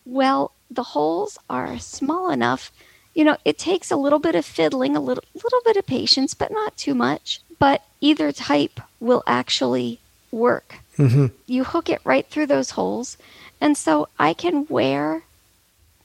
Well, 0.04 0.52
the 0.71 0.83
holes 0.83 1.38
are 1.49 1.78
small 1.78 2.30
enough 2.30 2.73
you 3.14 3.25
know, 3.25 3.37
it 3.44 3.59
takes 3.59 3.90
a 3.90 3.97
little 3.97 4.18
bit 4.18 4.35
of 4.35 4.44
fiddling, 4.44 4.97
a 4.97 5.00
little 5.00 5.25
little 5.35 5.61
bit 5.64 5.76
of 5.76 5.87
patience, 5.87 6.35
but 6.35 6.50
not 6.50 6.76
too 6.76 6.94
much. 6.94 7.40
But 7.59 7.83
either 8.00 8.33
type 8.33 8.80
will 9.00 9.23
actually 9.26 10.00
work. 10.30 10.76
Mm-hmm. 10.99 11.26
You 11.47 11.64
hook 11.64 11.88
it 11.88 12.00
right 12.04 12.26
through 12.26 12.47
those 12.47 12.71
holes, 12.71 13.16
and 13.61 13.76
so 13.76 14.09
I 14.18 14.35
can 14.35 14.66
wear 14.68 15.23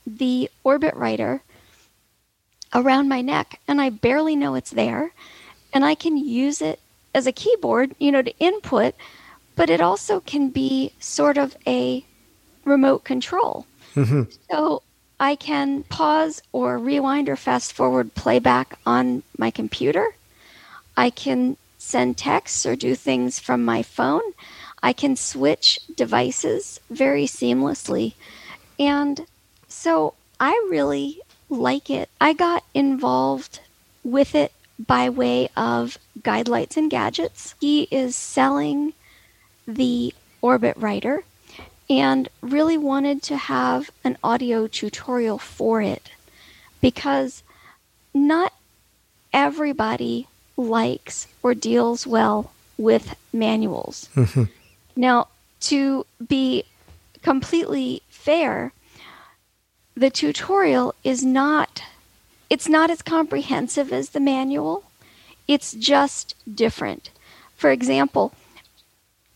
the 0.06 0.50
Orbit 0.64 0.94
Writer 0.94 1.42
around 2.72 3.08
my 3.08 3.20
neck, 3.20 3.60
and 3.66 3.80
I 3.80 3.90
barely 3.90 4.36
know 4.36 4.54
it's 4.54 4.70
there, 4.70 5.12
and 5.72 5.84
I 5.84 5.94
can 5.94 6.16
use 6.16 6.62
it 6.62 6.80
as 7.14 7.26
a 7.26 7.32
keyboard, 7.32 7.94
you 7.98 8.12
know, 8.12 8.22
to 8.22 8.38
input, 8.38 8.94
but 9.56 9.70
it 9.70 9.80
also 9.80 10.20
can 10.20 10.50
be 10.50 10.92
sort 11.00 11.36
of 11.36 11.56
a 11.66 12.04
remote 12.64 13.04
control. 13.04 13.66
Mm-hmm. 13.94 14.22
So 14.50 14.82
I 15.20 15.34
can 15.34 15.82
pause 15.82 16.40
or 16.50 16.78
rewind 16.78 17.28
or 17.28 17.36
fast 17.36 17.74
forward 17.74 18.14
playback 18.14 18.78
on 18.86 19.22
my 19.36 19.50
computer. 19.50 20.14
I 20.96 21.10
can 21.10 21.58
send 21.76 22.16
texts 22.16 22.64
or 22.64 22.74
do 22.74 22.94
things 22.94 23.38
from 23.38 23.62
my 23.62 23.82
phone. 23.82 24.22
I 24.82 24.94
can 24.94 25.16
switch 25.16 25.78
devices 25.94 26.80
very 26.88 27.26
seamlessly. 27.26 28.14
And 28.78 29.26
so 29.68 30.14
I 30.40 30.52
really 30.70 31.20
like 31.50 31.90
it. 31.90 32.08
I 32.18 32.32
got 32.32 32.64
involved 32.72 33.60
with 34.02 34.34
it 34.34 34.52
by 34.78 35.10
way 35.10 35.50
of 35.54 35.98
Guidelights 36.22 36.78
and 36.78 36.90
Gadgets. 36.90 37.54
He 37.60 37.88
is 37.90 38.16
selling 38.16 38.94
the 39.68 40.14
Orbit 40.40 40.78
Writer 40.78 41.24
and 41.90 42.28
really 42.40 42.78
wanted 42.78 43.20
to 43.24 43.36
have 43.36 43.90
an 44.04 44.16
audio 44.22 44.68
tutorial 44.68 45.38
for 45.38 45.82
it 45.82 46.12
because 46.80 47.42
not 48.14 48.54
everybody 49.32 50.28
likes 50.56 51.26
or 51.42 51.52
deals 51.52 52.06
well 52.06 52.52
with 52.78 53.16
manuals. 53.32 54.08
Mm-hmm. 54.14 54.44
Now, 54.94 55.26
to 55.62 56.06
be 56.26 56.64
completely 57.22 58.02
fair, 58.08 58.72
the 59.94 60.10
tutorial 60.10 60.94
is 61.04 61.24
not 61.24 61.82
it's 62.48 62.68
not 62.68 62.90
as 62.90 63.00
comprehensive 63.00 63.92
as 63.92 64.10
the 64.10 64.18
manual. 64.18 64.82
It's 65.46 65.72
just 65.72 66.34
different. 66.52 67.10
For 67.56 67.70
example, 67.70 68.34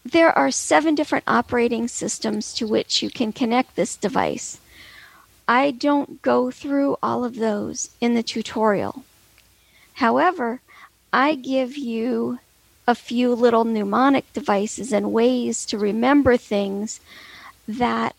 there 0.05 0.37
are 0.37 0.51
seven 0.51 0.95
different 0.95 1.25
operating 1.27 1.89
systems 1.89 2.53
to 2.55 2.67
which 2.67 3.03
you 3.03 3.11
can 3.11 3.33
connect 3.33 3.75
this 3.75 3.97
device. 3.97 4.61
I 5.49 5.71
don't 5.71 6.21
go 6.23 6.51
through 6.51 6.97
all 7.03 7.25
of 7.25 7.37
those 7.37 7.91
in 8.01 8.15
the 8.15 8.23
tutorial. 8.23 9.05
However, 9.95 10.61
I 11.13 11.35
give 11.35 11.77
you 11.77 12.39
a 12.87 12.95
few 12.95 13.35
little 13.35 13.65
mnemonic 13.65 14.31
devices 14.33 14.93
and 14.93 15.13
ways 15.13 15.65
to 15.67 15.79
remember 15.79 16.37
things 16.37 17.01
that 17.67 18.15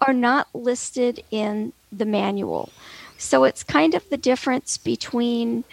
are 0.00 0.12
not 0.12 0.48
listed 0.54 1.22
in 1.30 1.72
the 1.90 2.04
manual. 2.04 2.70
So 3.16 3.44
it's 3.44 3.62
kind 3.62 3.94
of 3.94 4.08
the 4.10 4.16
difference 4.16 4.76
between 4.76 5.64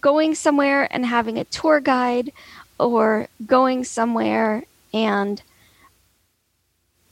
going 0.00 0.34
somewhere 0.34 0.88
and 0.90 1.04
having 1.04 1.38
a 1.38 1.44
tour 1.44 1.80
guide 1.80 2.32
or 2.80 3.28
going 3.46 3.84
somewhere 3.84 4.64
and 4.92 5.42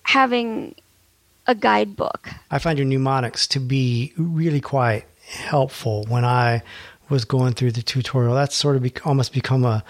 having 0.03 0.75
a 1.47 1.55
guidebook. 1.55 2.31
I 2.51 2.59
find 2.59 2.79
your 2.79 2.87
mnemonics 2.87 3.47
to 3.49 3.61
be 3.61 4.13
really 4.17 4.61
quite 4.61 5.05
helpful 5.27 6.05
when 6.09 6.25
I 6.25 6.63
was 7.09 7.25
going 7.25 7.55
through 7.55 7.73
the 7.73 7.83
tutorial. 7.83 8.35
That's 8.35 8.57
sort 8.57 8.77
of 8.77 8.83
be- 8.83 8.93
almost 9.05 9.33
become 9.33 9.65
a, 9.65 9.83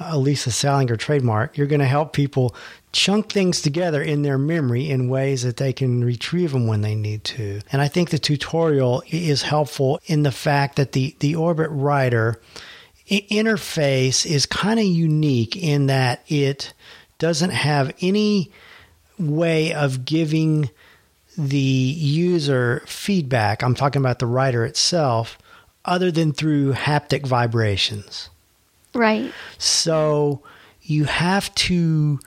a 0.00 0.18
Lisa 0.18 0.50
Salinger 0.50 0.96
trademark. 0.96 1.56
You're 1.56 1.66
going 1.66 1.80
to 1.80 1.86
help 1.86 2.12
people 2.12 2.54
chunk 2.92 3.30
things 3.30 3.60
together 3.60 4.02
in 4.02 4.22
their 4.22 4.38
memory 4.38 4.88
in 4.88 5.08
ways 5.08 5.42
that 5.42 5.56
they 5.56 5.72
can 5.72 6.04
retrieve 6.04 6.52
them 6.52 6.66
when 6.66 6.80
they 6.80 6.94
need 6.94 7.24
to. 7.24 7.60
And 7.72 7.82
I 7.82 7.88
think 7.88 8.10
the 8.10 8.18
tutorial 8.18 9.02
is 9.10 9.42
helpful 9.42 10.00
in 10.06 10.22
the 10.22 10.32
fact 10.32 10.76
that 10.76 10.92
the, 10.92 11.14
the 11.18 11.34
Orbit 11.34 11.70
Writer 11.70 12.40
interface 13.08 14.24
is 14.26 14.46
kind 14.46 14.80
of 14.80 14.86
unique 14.86 15.56
in 15.56 15.86
that 15.86 16.22
it 16.28 16.72
doesn't 17.18 17.50
have 17.50 17.94
any 18.00 18.50
way 19.18 19.72
of 19.72 20.04
giving 20.04 20.70
the 21.36 21.58
user 21.58 22.82
feedback. 22.86 23.62
I'm 23.62 23.74
talking 23.74 24.00
about 24.00 24.18
the 24.18 24.26
writer 24.26 24.64
itself, 24.64 25.38
other 25.84 26.10
than 26.10 26.32
through 26.32 26.72
haptic 26.72 27.26
vibrations. 27.26 28.30
Right. 28.94 29.32
So 29.58 30.42
you 30.82 31.04
have 31.04 31.54
to 31.56 32.20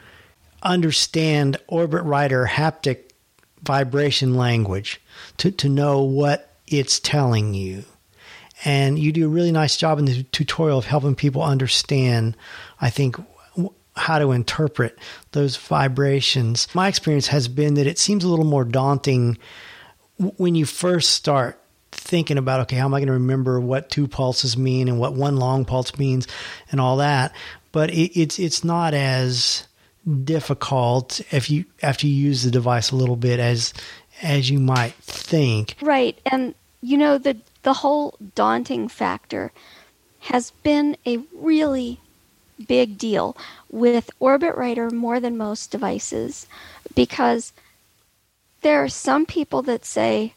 understand 0.62 1.58
Orbit 1.68 2.04
Writer 2.04 2.46
haptic 2.46 3.12
vibration 3.64 4.36
language 4.36 5.02
to, 5.38 5.52
to 5.52 5.70
know 5.70 6.02
what 6.02 6.54
it's 6.68 7.00
telling 7.00 7.54
you. 7.54 7.84
And 8.66 8.98
you 8.98 9.12
do 9.12 9.26
a 9.26 9.30
really 9.30 9.52
nice 9.52 9.78
job 9.78 10.00
in 10.00 10.06
the 10.06 10.24
tutorial 10.24 10.80
of 10.80 10.86
helping 10.86 11.16
people 11.16 11.44
understand, 11.44 12.36
I 12.82 12.90
think, 12.90 13.18
how 13.96 14.20
to 14.20 14.32
interpret 14.32 14.98
those 15.32 15.58
vibrations. 15.58 16.68
My 16.74 16.88
experience 16.88 17.28
has 17.28 17.48
been 17.48 17.76
that 17.76 17.88
it 17.88 18.00
seems 18.00 18.24
a 18.24 18.30
little 18.30 18.46
more 18.46 18.64
daunting 18.64 19.38
when 20.18 20.56
you 20.56 20.66
first 20.66 21.12
start 21.12 21.62
thinking 21.92 22.38
about 22.38 22.60
okay 22.60 22.76
how 22.76 22.86
am 22.86 22.94
i 22.94 23.00
going 23.00 23.08
to 23.08 23.14
remember 23.14 23.60
what 23.60 23.90
two 23.90 24.08
pulses 24.08 24.58
mean 24.58 24.88
and 24.88 25.00
what 25.00 25.14
one 25.14 25.38
long 25.38 25.66
pulse 25.66 25.98
means 25.98 26.28
and 26.72 26.80
all 26.82 26.98
that 26.98 27.34
but 27.72 27.90
it, 27.92 28.20
it's 28.20 28.38
it's 28.40 28.64
not 28.64 28.94
as 28.94 29.68
difficult 30.24 31.22
if 31.32 31.50
you 31.50 31.66
after 31.82 32.06
you 32.06 32.14
use 32.14 32.44
the 32.44 32.52
device 32.52 32.92
a 32.92 32.96
little 32.96 33.16
bit 33.16 33.40
as 33.40 33.74
as 34.22 34.50
you 34.50 34.60
might 34.60 34.94
think 34.96 35.76
right 35.82 36.20
and 36.26 36.54
you 36.82 36.98
know 36.98 37.18
the 37.18 37.36
the 37.64 37.74
whole 37.74 38.16
daunting 38.36 38.88
factor 38.88 39.52
has 40.20 40.52
been 40.64 40.98
a 41.06 41.20
really 41.34 42.00
big 42.68 42.98
deal 42.98 43.38
with 43.70 44.10
Orbit 44.20 44.56
Writer 44.56 44.90
more 44.90 45.20
than 45.20 45.38
most 45.38 45.72
devices 45.72 46.48
because 46.96 47.54
there 48.62 48.84
are 48.84 48.90
some 48.90 49.26
people 49.26 49.62
that 49.64 49.86
say, 49.86 50.34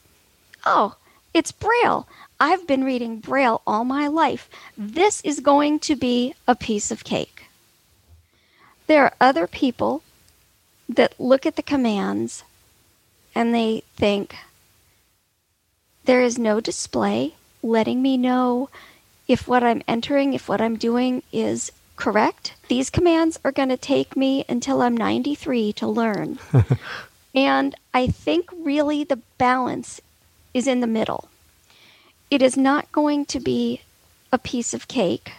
oh, 0.66 0.96
it's 1.32 1.52
Braille. 1.52 2.06
I've 2.38 2.66
been 2.66 2.84
reading 2.84 3.20
Braille 3.20 3.62
all 3.66 3.84
my 3.84 4.06
life. 4.06 4.48
This 4.76 5.20
is 5.22 5.40
going 5.40 5.78
to 5.80 5.96
be 5.96 6.34
a 6.46 6.54
piece 6.54 6.90
of 6.90 7.04
cake. 7.04 7.44
There 8.86 9.04
are 9.04 9.14
other 9.20 9.46
people 9.46 10.02
that 10.88 11.18
look 11.20 11.46
at 11.46 11.56
the 11.56 11.62
commands 11.62 12.44
and 13.34 13.54
they 13.54 13.82
think, 13.96 14.34
there 16.04 16.22
is 16.22 16.38
no 16.38 16.60
display 16.60 17.34
letting 17.62 18.00
me 18.02 18.16
know 18.16 18.68
if 19.28 19.46
what 19.46 19.62
I'm 19.62 19.82
entering, 19.86 20.34
if 20.34 20.48
what 20.48 20.60
I'm 20.60 20.76
doing 20.76 21.22
is 21.32 21.70
correct. 21.96 22.54
These 22.68 22.90
commands 22.90 23.38
are 23.44 23.52
going 23.52 23.68
to 23.68 23.76
take 23.76 24.16
me 24.16 24.44
until 24.48 24.82
I'm 24.82 24.96
93 24.96 25.72
to 25.74 25.86
learn. 25.86 26.38
and 27.34 27.74
I 27.94 28.06
think 28.08 28.48
really 28.52 29.04
the 29.04 29.20
balance 29.38 30.00
is 30.54 30.66
in 30.66 30.80
the 30.80 30.86
middle. 30.86 31.28
It 32.30 32.42
is 32.42 32.56
not 32.56 32.90
going 32.90 33.26
to 33.26 33.40
be 33.40 33.82
a 34.32 34.38
piece 34.38 34.72
of 34.72 34.88
cake, 34.88 35.32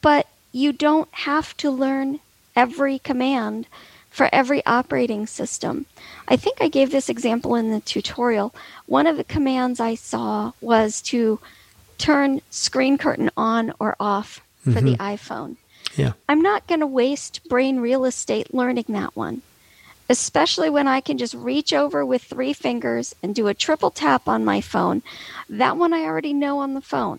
but 0.00 0.26
you 0.52 0.72
don't 0.72 1.12
have 1.12 1.56
to 1.58 1.70
learn 1.70 2.20
every 2.54 2.98
command 2.98 3.66
for 4.14 4.28
every 4.32 4.64
operating 4.64 5.26
system. 5.26 5.86
I 6.28 6.36
think 6.36 6.58
I 6.60 6.68
gave 6.68 6.92
this 6.92 7.08
example 7.08 7.56
in 7.56 7.72
the 7.72 7.80
tutorial. 7.80 8.54
One 8.86 9.08
of 9.08 9.16
the 9.16 9.24
commands 9.24 9.80
I 9.80 9.96
saw 9.96 10.52
was 10.60 11.02
to 11.02 11.40
turn 11.98 12.40
screen 12.48 12.96
curtain 12.96 13.28
on 13.36 13.74
or 13.80 13.96
off 13.98 14.40
for 14.62 14.70
mm-hmm. 14.70 14.86
the 14.86 14.96
iPhone. 14.98 15.56
Yeah. 15.96 16.12
I'm 16.28 16.40
not 16.40 16.68
going 16.68 16.78
to 16.78 16.86
waste 16.86 17.48
brain 17.48 17.80
real 17.80 18.04
estate 18.04 18.54
learning 18.54 18.84
that 18.90 19.16
one, 19.16 19.42
especially 20.08 20.70
when 20.70 20.86
I 20.86 21.00
can 21.00 21.18
just 21.18 21.34
reach 21.34 21.72
over 21.72 22.06
with 22.06 22.22
three 22.22 22.52
fingers 22.52 23.16
and 23.20 23.34
do 23.34 23.48
a 23.48 23.54
triple 23.54 23.90
tap 23.90 24.28
on 24.28 24.44
my 24.44 24.60
phone. 24.60 25.02
That 25.48 25.76
one 25.76 25.92
I 25.92 26.02
already 26.02 26.32
know 26.32 26.60
on 26.60 26.74
the 26.74 26.80
phone. 26.80 27.18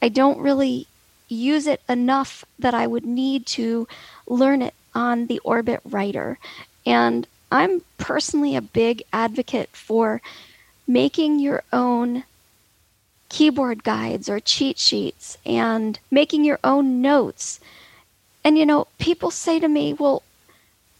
I 0.00 0.10
don't 0.10 0.38
really 0.38 0.86
use 1.26 1.66
it 1.66 1.80
enough 1.88 2.44
that 2.60 2.72
I 2.72 2.86
would 2.86 3.04
need 3.04 3.46
to 3.46 3.88
learn 4.28 4.62
it 4.62 4.74
on 4.94 5.26
the 5.26 5.38
Orbit 5.40 5.80
Writer. 5.84 6.38
And 6.86 7.26
I'm 7.50 7.82
personally 7.98 8.56
a 8.56 8.62
big 8.62 9.02
advocate 9.12 9.70
for 9.72 10.20
making 10.86 11.38
your 11.38 11.62
own 11.72 12.24
keyboard 13.28 13.82
guides 13.82 14.28
or 14.28 14.38
cheat 14.38 14.78
sheets 14.78 15.38
and 15.44 15.98
making 16.10 16.44
your 16.44 16.58
own 16.62 17.02
notes. 17.02 17.58
And 18.44 18.58
you 18.58 18.66
know, 18.66 18.86
people 18.98 19.30
say 19.30 19.58
to 19.58 19.68
me, 19.68 19.92
well, 19.92 20.22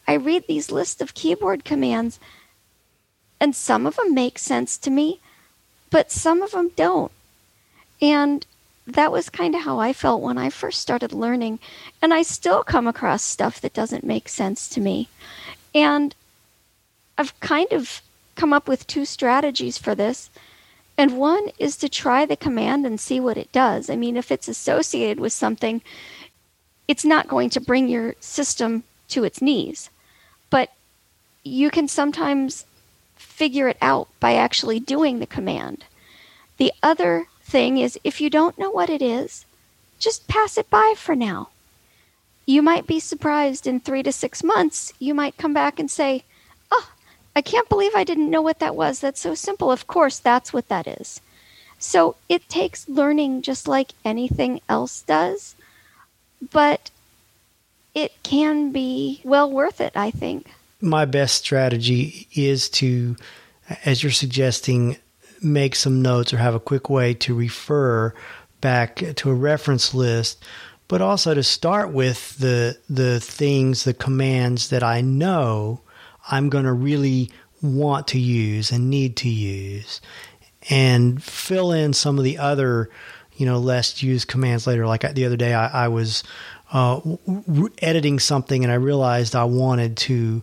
I 0.06 0.14
read 0.14 0.46
these 0.46 0.70
lists 0.70 1.00
of 1.00 1.14
keyboard 1.14 1.64
commands, 1.64 2.18
and 3.40 3.54
some 3.54 3.86
of 3.86 3.96
them 3.96 4.14
make 4.14 4.38
sense 4.38 4.76
to 4.78 4.90
me, 4.90 5.20
but 5.90 6.10
some 6.10 6.42
of 6.42 6.52
them 6.52 6.70
don't. 6.76 7.12
And 8.02 8.46
that 8.86 9.12
was 9.12 9.30
kind 9.30 9.54
of 9.54 9.62
how 9.62 9.78
I 9.78 9.92
felt 9.92 10.22
when 10.22 10.38
I 10.38 10.50
first 10.50 10.80
started 10.80 11.12
learning. 11.12 11.58
And 12.02 12.12
I 12.12 12.22
still 12.22 12.62
come 12.62 12.86
across 12.86 13.22
stuff 13.22 13.60
that 13.60 13.72
doesn't 13.72 14.04
make 14.04 14.28
sense 14.28 14.68
to 14.70 14.80
me. 14.80 15.08
And 15.74 16.14
I've 17.16 17.38
kind 17.40 17.72
of 17.72 18.02
come 18.34 18.52
up 18.52 18.68
with 18.68 18.86
two 18.86 19.04
strategies 19.04 19.78
for 19.78 19.94
this. 19.94 20.30
And 20.96 21.18
one 21.18 21.48
is 21.58 21.76
to 21.78 21.88
try 21.88 22.24
the 22.24 22.36
command 22.36 22.86
and 22.86 23.00
see 23.00 23.18
what 23.18 23.36
it 23.36 23.50
does. 23.52 23.90
I 23.90 23.96
mean, 23.96 24.16
if 24.16 24.30
it's 24.30 24.48
associated 24.48 25.18
with 25.18 25.32
something, 25.32 25.82
it's 26.86 27.04
not 27.04 27.28
going 27.28 27.50
to 27.50 27.60
bring 27.60 27.88
your 27.88 28.14
system 28.20 28.84
to 29.08 29.24
its 29.24 29.40
knees. 29.40 29.90
But 30.50 30.70
you 31.42 31.70
can 31.70 31.88
sometimes 31.88 32.64
figure 33.16 33.68
it 33.68 33.78
out 33.80 34.08
by 34.20 34.34
actually 34.34 34.78
doing 34.78 35.18
the 35.18 35.26
command. 35.26 35.84
The 36.58 36.72
other 36.82 37.26
thing 37.44 37.78
is 37.78 37.98
if 38.02 38.20
you 38.20 38.30
don't 38.30 38.58
know 38.58 38.70
what 38.70 38.90
it 38.90 39.02
is, 39.02 39.44
just 39.98 40.28
pass 40.28 40.58
it 40.58 40.68
by 40.70 40.94
for 40.96 41.14
now. 41.14 41.48
You 42.46 42.62
might 42.62 42.86
be 42.86 43.00
surprised 43.00 43.66
in 43.66 43.80
three 43.80 44.02
to 44.02 44.12
six 44.12 44.42
months, 44.42 44.92
you 44.98 45.14
might 45.14 45.36
come 45.36 45.54
back 45.54 45.78
and 45.78 45.90
say, 45.90 46.24
Oh, 46.70 46.90
I 47.36 47.42
can't 47.42 47.68
believe 47.68 47.94
I 47.94 48.04
didn't 48.04 48.30
know 48.30 48.42
what 48.42 48.58
that 48.58 48.76
was. 48.76 49.00
That's 49.00 49.20
so 49.20 49.34
simple. 49.34 49.70
Of 49.70 49.86
course, 49.86 50.18
that's 50.18 50.52
what 50.52 50.68
that 50.68 50.86
is. 50.86 51.20
So 51.78 52.16
it 52.28 52.48
takes 52.48 52.88
learning 52.88 53.42
just 53.42 53.68
like 53.68 53.92
anything 54.04 54.60
else 54.68 55.02
does, 55.02 55.54
but 56.52 56.90
it 57.94 58.12
can 58.22 58.72
be 58.72 59.20
well 59.24 59.50
worth 59.50 59.80
it, 59.80 59.92
I 59.94 60.10
think. 60.10 60.50
My 60.80 61.04
best 61.04 61.36
strategy 61.36 62.26
is 62.34 62.68
to, 62.70 63.16
as 63.84 64.02
you're 64.02 64.12
suggesting, 64.12 64.96
make 65.44 65.74
some 65.74 66.02
notes 66.02 66.32
or 66.32 66.38
have 66.38 66.54
a 66.54 66.60
quick 66.60 66.88
way 66.88 67.14
to 67.14 67.34
refer 67.34 68.14
back 68.60 68.96
to 69.16 69.30
a 69.30 69.34
reference 69.34 69.92
list, 69.94 70.42
but 70.88 71.02
also 71.02 71.34
to 71.34 71.42
start 71.42 71.92
with 71.92 72.36
the 72.38 72.78
the 72.88 73.20
things, 73.20 73.84
the 73.84 73.94
commands 73.94 74.70
that 74.70 74.82
I 74.82 75.00
know 75.00 75.80
I'm 76.30 76.48
going 76.48 76.64
to 76.64 76.72
really 76.72 77.30
want 77.62 78.08
to 78.08 78.18
use 78.18 78.70
and 78.70 78.90
need 78.90 79.16
to 79.18 79.28
use 79.28 80.00
and 80.70 81.22
fill 81.22 81.72
in 81.72 81.92
some 81.92 82.18
of 82.18 82.24
the 82.24 82.38
other, 82.38 82.90
you 83.36 83.46
know, 83.46 83.58
less 83.58 84.02
used 84.02 84.28
commands 84.28 84.66
later. 84.66 84.86
Like 84.86 85.14
the 85.14 85.26
other 85.26 85.36
day, 85.36 85.52
I, 85.54 85.84
I 85.84 85.88
was 85.88 86.22
uh, 86.72 87.00
editing 87.78 88.18
something 88.18 88.64
and 88.64 88.72
I 88.72 88.76
realized 88.76 89.36
I 89.36 89.44
wanted 89.44 89.96
to 89.98 90.42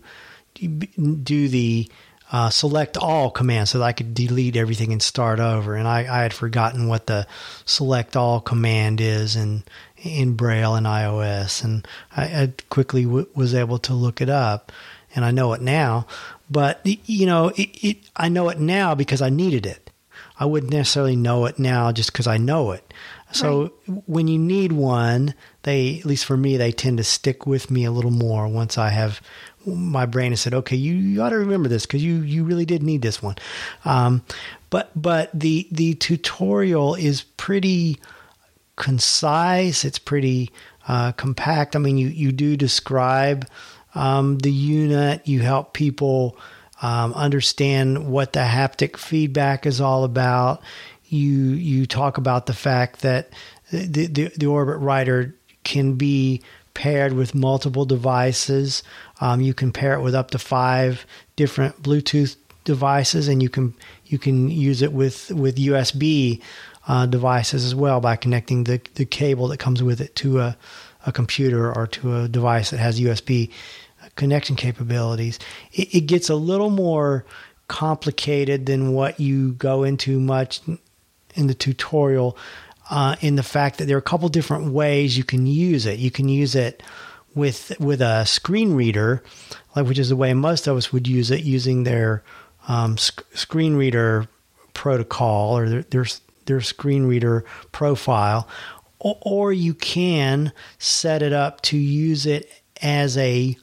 do 0.53 1.47
the 1.47 1.89
uh, 2.31 2.49
select 2.49 2.97
all 2.97 3.29
command 3.29 3.67
so 3.67 3.79
that 3.79 3.85
I 3.85 3.91
could 3.91 4.13
delete 4.13 4.55
everything 4.55 4.91
and 4.91 5.01
start 5.01 5.39
over. 5.39 5.75
And 5.75 5.87
I, 5.87 5.99
I 5.99 6.23
had 6.23 6.33
forgotten 6.33 6.87
what 6.87 7.07
the 7.07 7.27
select 7.65 8.15
all 8.15 8.39
command 8.39 9.01
is 9.01 9.35
in 9.35 9.63
in 9.97 10.33
Braille 10.33 10.75
and 10.75 10.87
iOS, 10.87 11.63
and 11.63 11.87
I, 12.15 12.23
I 12.23 12.53
quickly 12.69 13.03
w- 13.03 13.29
was 13.35 13.53
able 13.53 13.77
to 13.79 13.93
look 13.93 14.19
it 14.19 14.29
up, 14.29 14.71
and 15.15 15.23
I 15.23 15.29
know 15.29 15.53
it 15.53 15.61
now. 15.61 16.07
But 16.49 16.81
you 16.83 17.25
know, 17.27 17.49
it, 17.49 17.69
it, 17.85 17.97
I 18.15 18.27
know 18.29 18.49
it 18.49 18.59
now 18.59 18.95
because 18.95 19.21
I 19.21 19.29
needed 19.29 19.65
it. 19.65 19.91
I 20.39 20.45
wouldn't 20.45 20.73
necessarily 20.73 21.15
know 21.15 21.45
it 21.45 21.59
now 21.59 21.91
just 21.91 22.11
because 22.11 22.25
I 22.25 22.37
know 22.37 22.71
it. 22.71 22.93
So 23.31 23.71
right. 23.87 24.03
when 24.07 24.27
you 24.27 24.39
need 24.39 24.71
one, 24.71 25.35
they 25.63 25.99
at 25.99 26.05
least 26.05 26.25
for 26.25 26.35
me, 26.35 26.57
they 26.57 26.71
tend 26.71 26.97
to 26.97 27.03
stick 27.03 27.45
with 27.45 27.71
me 27.71 27.85
a 27.85 27.91
little 27.91 28.11
more 28.11 28.47
once 28.47 28.77
I 28.77 28.89
have 28.89 29.21
my 29.65 30.05
brain 30.05 30.31
has 30.31 30.41
said, 30.41 30.53
okay, 30.53 30.75
you, 30.75 30.93
you 30.93 31.21
ought 31.21 31.29
to 31.29 31.37
remember 31.37 31.69
this 31.69 31.85
because 31.85 32.03
you, 32.03 32.21
you 32.21 32.43
really 32.43 32.65
did 32.65 32.83
need 32.83 33.01
this 33.01 33.21
one. 33.21 33.35
Um, 33.85 34.23
but 34.69 34.89
but 34.95 35.29
the 35.33 35.67
the 35.71 35.95
tutorial 35.95 36.95
is 36.95 37.23
pretty 37.23 37.99
concise. 38.77 39.85
It's 39.85 39.99
pretty 39.99 40.51
uh, 40.87 41.11
compact. 41.11 41.75
I 41.75 41.79
mean, 41.79 41.97
you 41.97 42.07
you 42.07 42.31
do 42.31 42.55
describe 42.57 43.47
um, 43.93 44.37
the 44.39 44.51
unit. 44.51 45.27
You 45.27 45.41
help 45.41 45.73
people 45.73 46.37
um, 46.81 47.13
understand 47.13 48.09
what 48.09 48.33
the 48.33 48.39
haptic 48.39 48.97
feedback 48.97 49.65
is 49.65 49.81
all 49.81 50.03
about. 50.03 50.61
You 51.05 51.29
you 51.29 51.85
talk 51.85 52.17
about 52.17 52.45
the 52.45 52.53
fact 52.53 53.01
that 53.01 53.29
the 53.71 54.07
the, 54.07 54.31
the 54.37 54.45
Orbit 54.45 54.77
Writer 54.77 55.35
can 55.63 55.95
be 55.95 56.41
paired 56.73 57.13
with 57.13 57.35
multiple 57.35 57.85
devices. 57.85 58.83
Um, 59.19 59.41
you 59.41 59.53
can 59.53 59.71
pair 59.71 59.93
it 59.93 60.01
with 60.01 60.15
up 60.15 60.31
to 60.31 60.39
five 60.39 61.05
different 61.35 61.81
Bluetooth 61.81 62.35
devices, 62.63 63.27
and 63.27 63.41
you 63.41 63.49
can 63.49 63.73
you 64.05 64.17
can 64.17 64.49
use 64.49 64.81
it 64.81 64.93
with 64.93 65.31
with 65.31 65.57
USB 65.57 66.41
uh, 66.87 67.05
devices 67.05 67.65
as 67.65 67.75
well 67.75 67.99
by 67.99 68.15
connecting 68.15 68.65
the 68.65 68.81
the 68.95 69.05
cable 69.05 69.47
that 69.49 69.57
comes 69.57 69.81
with 69.83 70.01
it 70.01 70.15
to 70.17 70.39
a 70.39 70.57
a 71.05 71.11
computer 71.11 71.73
or 71.73 71.87
to 71.87 72.15
a 72.15 72.27
device 72.27 72.69
that 72.69 72.77
has 72.77 72.99
USB 72.99 73.49
connection 74.15 74.55
capabilities. 74.55 75.39
It, 75.73 75.95
it 75.95 76.01
gets 76.01 76.29
a 76.29 76.35
little 76.35 76.69
more 76.69 77.25
complicated 77.67 78.65
than 78.65 78.93
what 78.93 79.19
you 79.19 79.53
go 79.53 79.83
into 79.83 80.19
much 80.19 80.59
in 81.35 81.47
the 81.47 81.53
tutorial 81.53 82.37
uh, 82.91 83.15
in 83.21 83.37
the 83.37 83.43
fact 83.43 83.77
that 83.77 83.85
there 83.85 83.95
are 83.95 83.99
a 83.99 84.03
couple 84.03 84.27
different 84.29 84.73
ways 84.73 85.17
you 85.17 85.23
can 85.23 85.47
use 85.47 85.85
it. 85.85 85.97
You 85.97 86.11
can 86.11 86.27
use 86.27 86.53
it 86.53 86.83
with 87.33 87.71
with 87.79 88.01
a 88.01 88.25
screen 88.25 88.73
reader, 88.73 89.23
like 89.75 89.87
which 89.87 89.97
is 89.97 90.09
the 90.09 90.15
way 90.17 90.33
most 90.33 90.67
of 90.67 90.75
us 90.75 90.91
would 90.91 91.07
use 91.07 91.31
it, 91.31 91.41
using 91.43 91.83
their 91.83 92.21
um, 92.67 92.97
sc- 92.97 93.23
screen 93.33 93.75
reader 93.75 94.27
protocol 94.73 95.57
or 95.57 95.69
their, 95.69 95.81
their 95.83 96.05
their 96.45 96.61
screen 96.61 97.05
reader 97.05 97.45
profile, 97.71 98.47
or, 98.99 99.17
or 99.21 99.53
you 99.53 99.73
can 99.73 100.51
set 100.77 101.21
it 101.21 101.31
up 101.31 101.61
to 101.61 101.77
use 101.77 102.25
it 102.25 102.51
as 102.81 103.17
a 103.17 103.57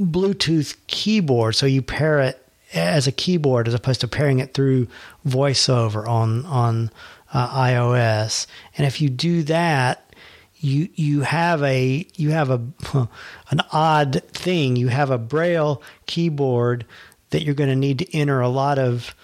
Bluetooth 0.00 0.76
keyboard. 0.86 1.56
So 1.56 1.66
you 1.66 1.82
pair 1.82 2.20
it 2.20 2.38
as 2.72 3.08
a 3.08 3.12
keyboard 3.12 3.66
as 3.66 3.74
opposed 3.74 4.00
to 4.02 4.08
pairing 4.08 4.38
it 4.38 4.54
through 4.54 4.86
VoiceOver 5.26 6.06
on 6.06 6.46
on 6.46 6.92
uh, 7.32 7.48
iOS. 7.48 8.46
And 8.76 8.86
if 8.86 9.00
you 9.00 9.08
do 9.08 9.42
that, 9.44 10.14
you 10.56 10.88
you 10.94 11.22
have 11.22 11.62
a 11.62 12.06
you 12.14 12.30
have 12.30 12.50
a 12.50 12.62
an 13.50 13.60
odd 13.72 14.22
thing. 14.32 14.76
You 14.76 14.88
have 14.88 15.10
a 15.10 15.18
Braille 15.18 15.82
keyboard 16.06 16.86
that 17.30 17.42
you're 17.42 17.54
going 17.54 17.70
to 17.70 17.76
need 17.76 17.98
to 17.98 18.16
enter 18.16 18.40
a 18.40 18.48
lot 18.48 18.78
of 18.78 19.14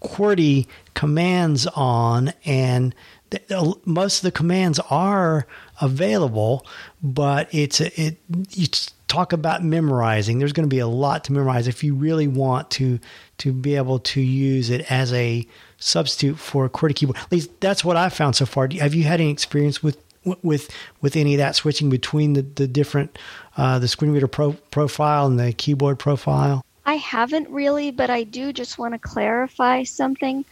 QWERTY 0.00 0.66
commands 0.94 1.66
on, 1.66 2.32
and 2.44 2.94
the, 3.30 3.76
most 3.84 4.18
of 4.18 4.22
the 4.22 4.32
commands 4.32 4.78
are 4.90 5.46
available, 5.80 6.66
but 7.02 7.48
it's 7.52 7.80
it 7.80 8.18
you 8.50 8.66
talk 9.08 9.32
about 9.32 9.62
memorizing. 9.62 10.38
There's 10.38 10.52
going 10.52 10.68
to 10.68 10.74
be 10.74 10.78
a 10.78 10.86
lot 10.86 11.24
to 11.24 11.32
memorize 11.32 11.68
if 11.68 11.84
you 11.84 11.94
really 11.94 12.28
want 12.28 12.70
to 12.72 12.98
to 13.38 13.52
be 13.52 13.76
able 13.76 13.98
to 13.98 14.20
use 14.20 14.70
it 14.70 14.90
as 14.90 15.12
a 15.12 15.46
substitute 15.80 16.38
for 16.38 16.64
a 16.64 16.70
QWERTY 16.70 16.94
keyboard. 16.94 17.18
At 17.18 17.32
least 17.32 17.60
that's 17.60 17.84
what 17.84 17.96
I've 17.96 18.12
found 18.12 18.36
so 18.36 18.46
far. 18.46 18.68
Have 18.78 18.94
you 18.94 19.04
had 19.04 19.20
any 19.20 19.30
experience 19.30 19.82
with 19.82 19.98
with 20.42 20.70
with 21.00 21.16
any 21.16 21.34
of 21.34 21.38
that 21.38 21.56
switching 21.56 21.90
between 21.90 22.34
the 22.34 22.42
the 22.42 22.68
different 22.68 23.18
uh, 23.56 23.78
the 23.78 23.88
screen 23.88 24.12
reader 24.12 24.28
pro- 24.28 24.52
profile 24.70 25.26
and 25.26 25.40
the 25.40 25.52
keyboard 25.52 25.98
profile? 25.98 26.64
I 26.86 26.94
haven't 26.94 27.48
really, 27.48 27.90
but 27.90 28.10
I 28.10 28.22
do 28.22 28.52
just 28.52 28.78
want 28.78 28.94
to 28.94 28.98
clarify 28.98 29.82
something. 29.82 30.44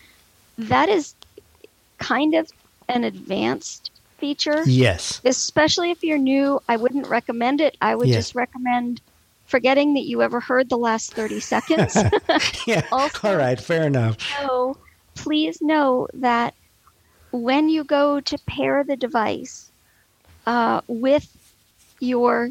That 0.56 0.88
is 0.88 1.14
kind 1.98 2.34
of 2.34 2.50
an 2.88 3.04
advanced 3.04 3.90
feature. 4.18 4.62
Yes. 4.66 5.20
Especially 5.24 5.90
if 5.90 6.02
you're 6.02 6.18
new, 6.18 6.60
I 6.68 6.76
wouldn't 6.76 7.06
recommend 7.06 7.60
it. 7.60 7.76
I 7.80 7.94
would 7.94 8.08
just 8.08 8.34
recommend 8.34 9.00
forgetting 9.46 9.94
that 9.94 10.02
you 10.02 10.22
ever 10.22 10.40
heard 10.40 10.68
the 10.68 10.76
last 10.78 11.14
30 11.14 11.40
seconds. 11.40 11.96
yeah. 12.66 12.86
also, 12.92 13.28
All 13.28 13.36
right, 13.36 13.58
fair 13.58 13.86
enough. 13.86 14.18
So 14.38 14.76
please 15.18 15.60
know 15.60 16.08
that 16.14 16.54
when 17.32 17.68
you 17.68 17.84
go 17.84 18.20
to 18.20 18.38
pair 18.46 18.84
the 18.84 18.96
device 18.96 19.70
uh, 20.46 20.80
with 20.86 21.28
your 22.00 22.50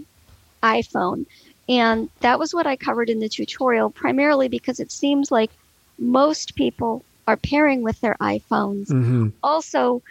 iPhone, 0.61 1.25
and 1.69 2.09
that 2.19 2.39
was 2.39 2.53
what 2.53 2.67
I 2.67 2.75
covered 2.75 3.09
in 3.09 3.19
the 3.19 3.29
tutorial, 3.29 3.89
primarily 3.89 4.49
because 4.49 4.79
it 4.79 4.91
seems 4.91 5.31
like 5.31 5.49
most 5.97 6.55
people 6.55 7.03
are 7.25 7.37
pairing 7.37 7.81
with 7.81 7.99
their 8.01 8.15
iPhones. 8.21 8.87
Mm-hmm. 8.89 9.29
Also, 9.41 10.01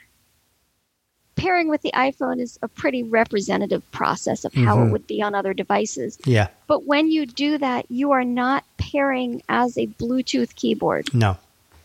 pairing 1.36 1.68
with 1.68 1.82
the 1.82 1.92
iPhone 1.92 2.40
is 2.40 2.58
a 2.62 2.68
pretty 2.68 3.02
representative 3.02 3.88
process 3.92 4.44
of 4.44 4.54
how 4.54 4.76
mm-hmm. 4.76 4.88
it 4.88 4.92
would 4.92 5.06
be 5.06 5.22
on 5.22 5.34
other 5.34 5.52
devices. 5.54 6.18
Yeah. 6.24 6.48
But 6.66 6.84
when 6.84 7.10
you 7.10 7.26
do 7.26 7.58
that, 7.58 7.90
you 7.90 8.12
are 8.12 8.24
not 8.24 8.64
pairing 8.78 9.42
as 9.48 9.76
a 9.76 9.86
Bluetooth 9.86 10.54
keyboard. 10.56 11.12
No. 11.14 11.36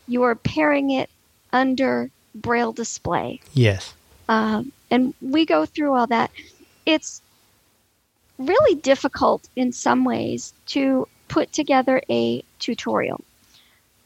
You 0.08 0.24
are 0.24 0.36
pairing 0.36 0.92
it 0.92 1.10
under 1.54 2.10
Braille 2.36 2.74
display. 2.74 3.42
Yes. 3.54 3.94
Um, 4.30 4.72
and 4.90 5.14
we 5.22 5.46
go 5.46 5.66
through 5.66 5.94
all 5.94 6.08
that. 6.08 6.32
It's 6.86 7.22
really 8.38 8.76
difficult 8.76 9.48
in 9.56 9.72
some 9.72 10.04
ways 10.04 10.54
to 10.68 11.08
put 11.28 11.52
together 11.52 12.02
a 12.10 12.44
tutorial 12.60 13.24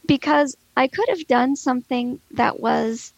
because 0.05 0.55
I 0.77 0.87
could 0.87 1.09
have 1.09 1.25
done 1.27 1.55
something 1.55 2.19
that 2.31 2.59
was, 2.59 3.13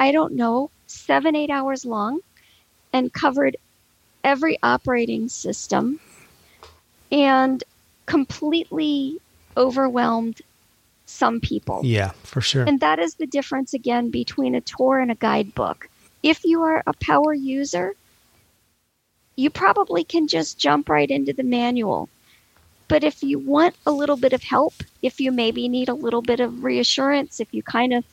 I 0.00 0.12
don't 0.12 0.34
know, 0.34 0.70
seven, 0.86 1.36
eight 1.36 1.50
hours 1.50 1.84
long 1.84 2.20
and 2.92 3.12
covered 3.12 3.56
every 4.24 4.58
operating 4.62 5.28
system 5.28 6.00
and 7.12 7.62
completely 8.06 9.18
overwhelmed 9.56 10.40
some 11.08 11.40
people. 11.40 11.80
Yeah, 11.84 12.10
for 12.22 12.40
sure. 12.40 12.64
And 12.64 12.80
that 12.80 12.98
is 12.98 13.14
the 13.14 13.26
difference 13.26 13.74
again 13.74 14.10
between 14.10 14.54
a 14.54 14.60
tour 14.60 14.98
and 14.98 15.10
a 15.10 15.14
guidebook. 15.14 15.88
If 16.22 16.44
you 16.44 16.62
are 16.62 16.82
a 16.86 16.92
power 16.94 17.32
user, 17.32 17.94
you 19.36 19.50
probably 19.50 20.04
can 20.04 20.28
just 20.28 20.58
jump 20.58 20.88
right 20.88 21.10
into 21.10 21.32
the 21.32 21.44
manual. 21.44 22.08
But 22.88 23.04
if 23.04 23.22
you 23.22 23.38
want 23.38 23.76
a 23.86 23.92
little 23.92 24.16
bit 24.16 24.32
of 24.32 24.42
help, 24.42 24.74
if 25.02 25.20
you 25.20 25.30
maybe 25.30 25.68
need 25.68 25.88
a 25.88 25.94
little 25.94 26.22
bit 26.22 26.40
of 26.40 26.64
reassurance, 26.64 27.38
if 27.38 27.52
you 27.52 27.62
kind 27.62 27.92
of 27.92 28.04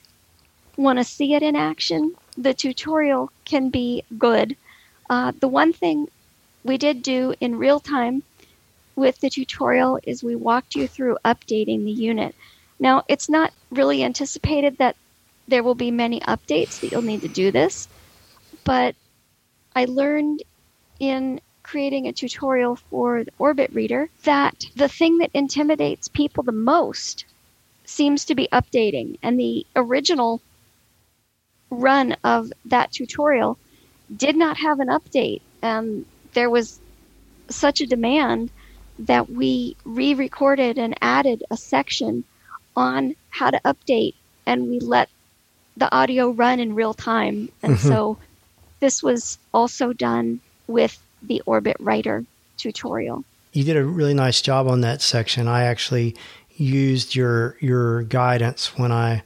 want 0.78 1.00
to 1.00 1.04
see 1.04 1.34
it 1.34 1.44
in 1.44 1.56
action, 1.56 2.14
the 2.38 2.54
tutorial 2.54 3.32
can 3.46 3.70
be 3.70 4.04
good. 4.18 4.56
Uh, 5.10 5.32
the 5.40 5.48
one 5.48 5.74
thing 5.74 6.08
we 6.64 6.78
did 6.78 7.02
do 7.02 7.34
in 7.40 7.58
real 7.58 7.80
time 7.80 8.24
with 8.96 9.20
the 9.20 9.30
tutorial 9.30 10.00
is 10.04 10.24
we 10.24 10.36
walked 10.36 10.76
you 10.76 10.88
through 10.88 11.18
updating 11.26 11.86
the 11.86 11.92
unit. 11.92 12.36
Now, 12.80 13.04
it's 13.08 13.30
not 13.30 13.54
really 13.72 14.04
anticipated 14.04 14.78
that 14.78 14.96
there 15.48 15.64
will 15.64 15.76
be 15.76 15.92
many 15.92 16.20
updates 16.22 16.80
that 16.80 16.92
you'll 16.92 17.02
need 17.02 17.22
to 17.22 17.28
do 17.28 17.52
this, 17.52 17.88
but 18.64 18.96
I 19.76 19.86
learned 19.86 20.44
in 21.00 21.40
creating 21.64 22.08
a 22.08 22.14
tutorial 22.14 22.76
for 22.76 23.24
the 23.24 23.32
Orbit 23.40 23.72
Reader 23.74 24.10
that 24.24 24.66
the 24.76 24.88
thing 24.88 25.18
that 25.18 25.32
intimidates 25.34 26.08
people 26.08 26.44
the 26.44 26.52
most 26.52 27.26
seems 27.86 28.26
to 28.26 28.36
be 28.36 28.48
updating. 28.52 29.18
And 29.24 29.40
the 29.40 29.66
original 29.76 30.42
run 31.70 32.16
of 32.24 32.52
that 32.66 32.92
tutorial 32.92 33.58
did 34.16 34.36
not 34.36 34.58
have 34.58 34.80
an 34.80 34.90
update. 34.90 35.42
And 35.62 36.06
there 36.34 36.50
was 36.50 36.80
such 37.50 37.82
a 37.82 37.88
demand 37.88 38.52
that 39.00 39.30
we 39.30 39.76
re 39.84 40.14
recorded 40.14 40.78
and 40.78 40.96
added 41.02 41.44
a 41.52 41.58
section 41.58 42.24
on 42.76 43.16
how 43.30 43.52
to 43.52 43.60
update, 43.66 44.16
and 44.46 44.70
we 44.70 44.80
let 44.80 45.10
the 45.78 45.94
audio 45.94 46.30
run 46.30 46.60
in 46.60 46.76
real 46.76 46.94
time. 46.94 47.50
And 47.62 47.76
mm-hmm. 47.76 47.88
so 47.88 48.18
this 48.80 49.04
was 49.04 49.38
also 49.54 49.94
done 49.94 50.40
with 50.68 51.00
the 51.22 51.42
Orbit 51.46 51.78
Writer 51.80 52.26
tutorial. 52.58 53.24
You 53.54 53.64
did 53.64 53.78
a 53.78 53.86
really 53.86 54.14
nice 54.14 54.42
job 54.42 54.68
on 54.68 54.82
that 54.82 55.02
section. 55.02 55.48
I 55.48 55.64
actually 55.64 56.16
used 56.58 57.16
your 57.16 57.58
your 57.60 58.04
guidance 58.04 58.78
when 58.78 58.92
I 58.92 59.24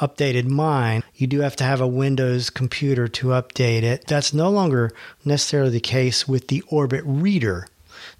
updated 0.00 0.46
mine. 0.46 1.02
You 1.14 1.26
do 1.26 1.40
have 1.40 1.56
to 1.56 1.64
have 1.64 1.80
a 1.80 1.86
Windows 1.86 2.50
computer 2.50 3.06
to 3.08 3.28
update 3.28 3.82
it. 3.82 4.06
That's 4.06 4.32
no 4.32 4.50
longer 4.50 4.92
necessarily 5.24 5.70
the 5.70 5.80
case 5.80 6.26
with 6.26 6.48
the 6.48 6.62
Orbit 6.68 7.02
Reader. 7.04 7.66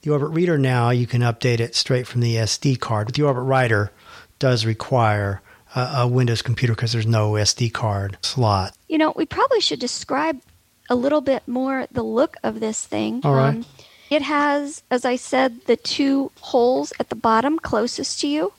The 0.03 0.11
Orbit 0.11 0.31
Reader 0.31 0.59
now 0.59 0.91
you 0.91 1.07
can 1.07 1.23
update 1.23 1.61
it 1.61 1.75
straight 1.75 2.07
from 2.07 2.21
the 2.21 2.37
SD 2.37 2.79
card. 2.81 3.07
With 3.07 3.17
the 3.17 3.23
Orbit 3.23 3.45
Writer 3.45 3.93
does 4.41 4.67
require 4.67 5.41
a, 5.77 5.81
a 5.99 6.09
Windows 6.09 6.43
computer 6.43 6.75
because 6.75 6.93
there's 6.93 7.07
no 7.07 7.33
SD 7.33 7.73
card 7.73 8.19
slot. 8.23 8.75
You 8.89 8.99
know, 8.99 9.13
we 9.15 9.27
probably 9.27 9.61
should 9.61 9.79
describe 9.79 10.41
a 10.89 10.97
little 10.97 11.21
bit 11.21 11.47
more 11.47 11.87
the 11.93 12.03
look 12.03 12.37
of 12.43 12.59
this 12.59 12.85
thing. 12.85 13.21
All 13.23 13.35
right. 13.35 13.51
Um, 13.51 13.65
it 14.11 14.23
has, 14.23 14.83
as 14.91 15.05
I 15.05 15.15
said, 15.15 15.67
the 15.67 15.77
two 15.77 16.33
holes 16.41 16.93
at 16.99 17.11
the 17.11 17.15
bottom 17.15 17.61
closest 17.61 18.21
to 18.23 18.27
you 18.27 18.53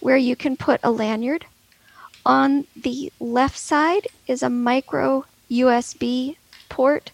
where 0.00 0.18
you 0.18 0.36
can 0.36 0.56
put 0.56 0.80
a 0.82 0.90
lanyard. 0.90 1.46
On 2.26 2.66
the 2.76 3.10
left 3.18 3.56
side 3.58 4.08
is 4.26 4.42
a 4.42 4.50
micro 4.50 5.24
USB 5.50 6.36
port. 6.68 7.12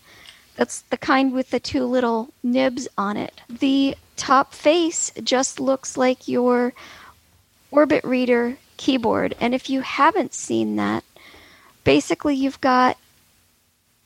That's 0.56 0.80
the 0.82 0.96
kind 0.96 1.32
with 1.32 1.50
the 1.50 1.60
two 1.60 1.84
little 1.84 2.30
nibs 2.42 2.88
on 2.98 3.16
it. 3.16 3.40
The 3.48 3.94
top 4.16 4.52
face 4.52 5.12
just 5.22 5.60
looks 5.60 5.96
like 5.96 6.26
your 6.26 6.72
Orbit 7.76 8.04
Reader 8.04 8.56
keyboard. 8.78 9.36
And 9.38 9.54
if 9.54 9.68
you 9.68 9.82
haven't 9.82 10.32
seen 10.32 10.76
that, 10.76 11.04
basically 11.84 12.34
you've 12.34 12.60
got 12.60 12.96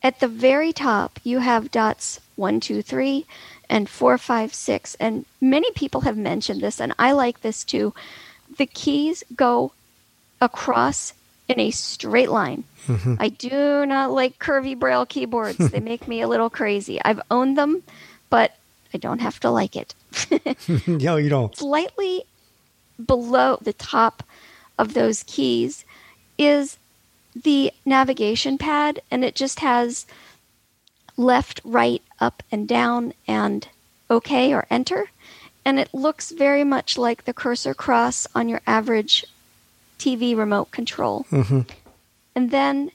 at 0.03 0.19
the 0.19 0.27
very 0.27 0.73
top, 0.73 1.19
you 1.23 1.39
have 1.39 1.71
dots 1.71 2.19
one, 2.35 2.59
two, 2.59 2.81
three, 2.81 3.25
and 3.69 3.87
456. 3.87 4.95
And 4.95 5.25
many 5.39 5.71
people 5.71 6.01
have 6.01 6.17
mentioned 6.17 6.61
this, 6.61 6.81
and 6.81 6.93
I 6.99 7.11
like 7.13 7.41
this 7.41 7.63
too. 7.63 7.93
The 8.57 8.65
keys 8.65 9.23
go 9.35 9.71
across 10.41 11.13
in 11.47 11.59
a 11.59 11.71
straight 11.71 12.29
line. 12.29 12.63
Mm-hmm. 12.87 13.15
I 13.19 13.29
do 13.29 13.85
not 13.85 14.11
like 14.11 14.39
curvy 14.39 14.77
braille 14.77 15.05
keyboards. 15.05 15.57
they 15.57 15.79
make 15.79 16.07
me 16.07 16.21
a 16.21 16.27
little 16.27 16.49
crazy. 16.49 16.99
I've 17.03 17.21
owned 17.29 17.57
them, 17.57 17.83
but 18.29 18.57
I 18.93 18.97
don't 18.97 19.19
have 19.19 19.39
to 19.41 19.51
like 19.51 19.75
it. 19.75 19.93
no, 20.87 21.17
you 21.17 21.29
don't. 21.29 21.55
Slightly 21.55 22.23
below 23.07 23.57
the 23.61 23.73
top 23.73 24.23
of 24.77 24.93
those 24.93 25.23
keys 25.23 25.85
is 26.37 26.77
the 27.35 27.71
navigation 27.85 28.57
pad, 28.57 29.01
and 29.09 29.23
it 29.23 29.35
just 29.35 29.59
has 29.59 30.05
left, 31.17 31.61
right, 31.63 32.01
up, 32.19 32.43
and 32.51 32.67
down, 32.67 33.13
and 33.27 33.67
OK 34.09 34.53
or 34.53 34.65
enter. 34.69 35.09
And 35.63 35.79
it 35.79 35.93
looks 35.93 36.31
very 36.31 36.63
much 36.63 36.97
like 36.97 37.25
the 37.25 37.33
cursor 37.33 37.73
cross 37.73 38.27
on 38.33 38.49
your 38.49 38.61
average 38.65 39.25
TV 39.99 40.35
remote 40.35 40.71
control. 40.71 41.25
Mm-hmm. 41.31 41.61
And 42.35 42.51
then 42.51 42.91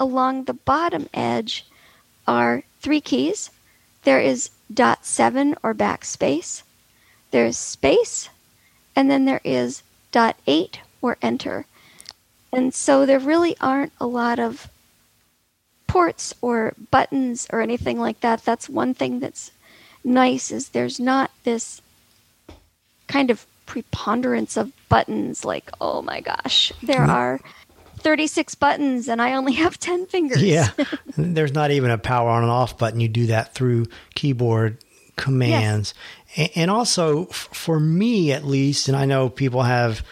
along 0.00 0.44
the 0.44 0.54
bottom 0.54 1.08
edge 1.14 1.64
are 2.26 2.64
three 2.80 3.00
keys. 3.00 3.50
There 4.02 4.20
is 4.20 4.50
dot 4.72 5.06
seven 5.06 5.54
or 5.62 5.74
backspace. 5.74 6.62
There's 7.30 7.56
space, 7.56 8.28
and 8.98 9.08
then 9.08 9.26
there 9.26 9.40
is 9.44 9.84
dot 10.10 10.34
eight 10.48 10.80
or 11.00 11.16
enter. 11.22 11.66
And 12.52 12.74
so 12.74 13.06
there 13.06 13.20
really 13.20 13.56
aren't 13.60 13.92
a 14.00 14.08
lot 14.08 14.40
of 14.40 14.68
ports 15.86 16.34
or 16.42 16.74
buttons 16.90 17.46
or 17.52 17.60
anything 17.60 18.00
like 18.00 18.18
that. 18.22 18.44
That's 18.44 18.68
one 18.68 18.94
thing 18.94 19.20
that's 19.20 19.52
nice 20.02 20.50
is 20.50 20.70
there's 20.70 20.98
not 20.98 21.30
this 21.44 21.80
kind 23.06 23.30
of 23.30 23.46
preponderance 23.66 24.56
of 24.56 24.72
buttons 24.88 25.44
like 25.44 25.70
oh 25.80 26.00
my 26.00 26.20
gosh 26.20 26.72
there 26.82 27.00
mm-hmm. 27.00 27.10
are 27.10 27.40
36 27.98 28.54
buttons 28.54 29.08
and 29.08 29.20
I 29.20 29.34
only 29.34 29.52
have 29.54 29.78
10 29.78 30.06
fingers. 30.06 30.42
Yeah. 30.42 30.70
There's 31.16 31.52
not 31.52 31.72
even 31.72 31.90
a 31.90 31.98
power 31.98 32.30
on 32.30 32.42
and 32.44 32.50
off 32.50 32.78
button. 32.78 33.00
You 33.00 33.08
do 33.08 33.26
that 33.26 33.54
through 33.54 33.86
keyboard 34.14 34.78
commands. 35.16 35.94
And 36.54 36.70
also 36.70 37.24
for 37.26 37.80
me 37.80 38.32
at 38.32 38.44
least 38.44 38.88
and 38.88 38.96
I 38.96 39.04
know 39.06 39.28
people 39.28 39.62
have 39.62 40.02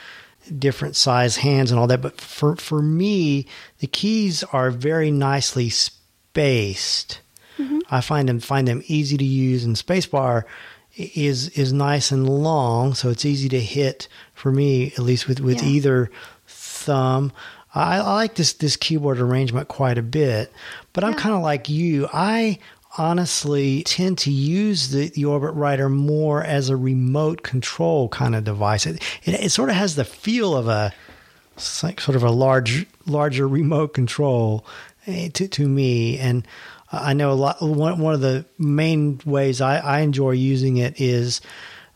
different 0.59 0.97
size 0.97 1.37
hands 1.37 1.71
and 1.71 1.79
all 1.79 1.87
that. 1.89 2.03
But 2.03 2.21
for, 2.21 2.57
for 2.57 2.83
me, 2.83 3.47
the 3.79 3.87
keys 3.87 4.43
are 4.45 4.71
very 4.71 5.11
nicely 5.11 5.71
spaced. 5.71 7.21
Mm-hmm. 7.59 7.79
I 7.91 8.01
find 8.01 8.29
them 8.29 8.41
find 8.41 8.69
them 8.69 8.83
easy 8.87 9.17
to 9.17 9.25
use, 9.25 9.65
and 9.65 9.77
spacebar 9.77 10.45
is 10.95 11.49
is 11.51 11.73
nice 11.73 12.11
and 12.13 12.29
long, 12.29 12.93
so 12.93 13.09
it's 13.09 13.25
easy 13.25 13.49
to 13.49 13.61
hit 13.61 14.09
for 14.35 14.53
me, 14.53 14.89
at 14.89 14.99
least 14.99 15.27
with 15.27 15.41
with 15.41 15.63
yeah. 15.63 15.69
either 15.69 16.11
thumb. 16.47 17.33
I, 17.75 17.97
I, 17.97 18.01
like 18.01 18.35
this 18.35 18.53
this 18.53 18.77
keyboard 18.77 19.21
arrangement 19.21 19.69
quite 19.69 19.97
a 19.97 20.03
bit, 20.03 20.53
but 20.93 21.03
I'm 21.03 21.15
kind 21.15 21.35
of 21.35 21.41
like 21.41 21.71
you. 21.71 22.09
I 22.13 22.59
honestly 22.99 23.83
tend 23.83 24.19
to 24.19 24.31
use 24.31 24.91
the, 24.91 25.09
the 25.09 25.25
Orbit 25.25 25.55
Writer 25.55 25.89
more 25.89 26.43
as 26.43 26.69
a 26.69 26.77
remote 26.77 27.43
control 27.43 28.09
kind 28.09 28.35
of 28.35 28.45
device. 28.45 28.87
It, 28.87 29.03
it, 29.25 29.35
it 29.35 29.51
sort 29.51 29.71
of 29.71 29.77
has 29.77 29.97
the 29.97 30.05
feel 30.05 30.57
of 30.57 30.69
a 30.69 30.93
like 31.83 32.01
sort 32.01 32.17
of 32.17 32.23
a 32.23 32.31
large 32.31 32.87
larger 33.07 33.49
remote 33.49 33.95
control 33.95 34.67
eh, 35.07 35.29
to 35.33 35.49
to 35.49 35.67
me 35.67 36.19
and 36.19 36.47
I 36.93 37.15
know 37.15 37.33
a 37.33 37.35
lot 37.35 37.63
one, 37.63 37.99
one 37.99 38.15
of 38.15 38.21
the 38.21 38.45
main 38.59 39.21
ways 39.25 39.61
I, 39.61 39.79
I 39.79 40.01
enjoy 40.01 40.33
using 40.33 40.77
it 40.77 41.01
is 41.01 41.41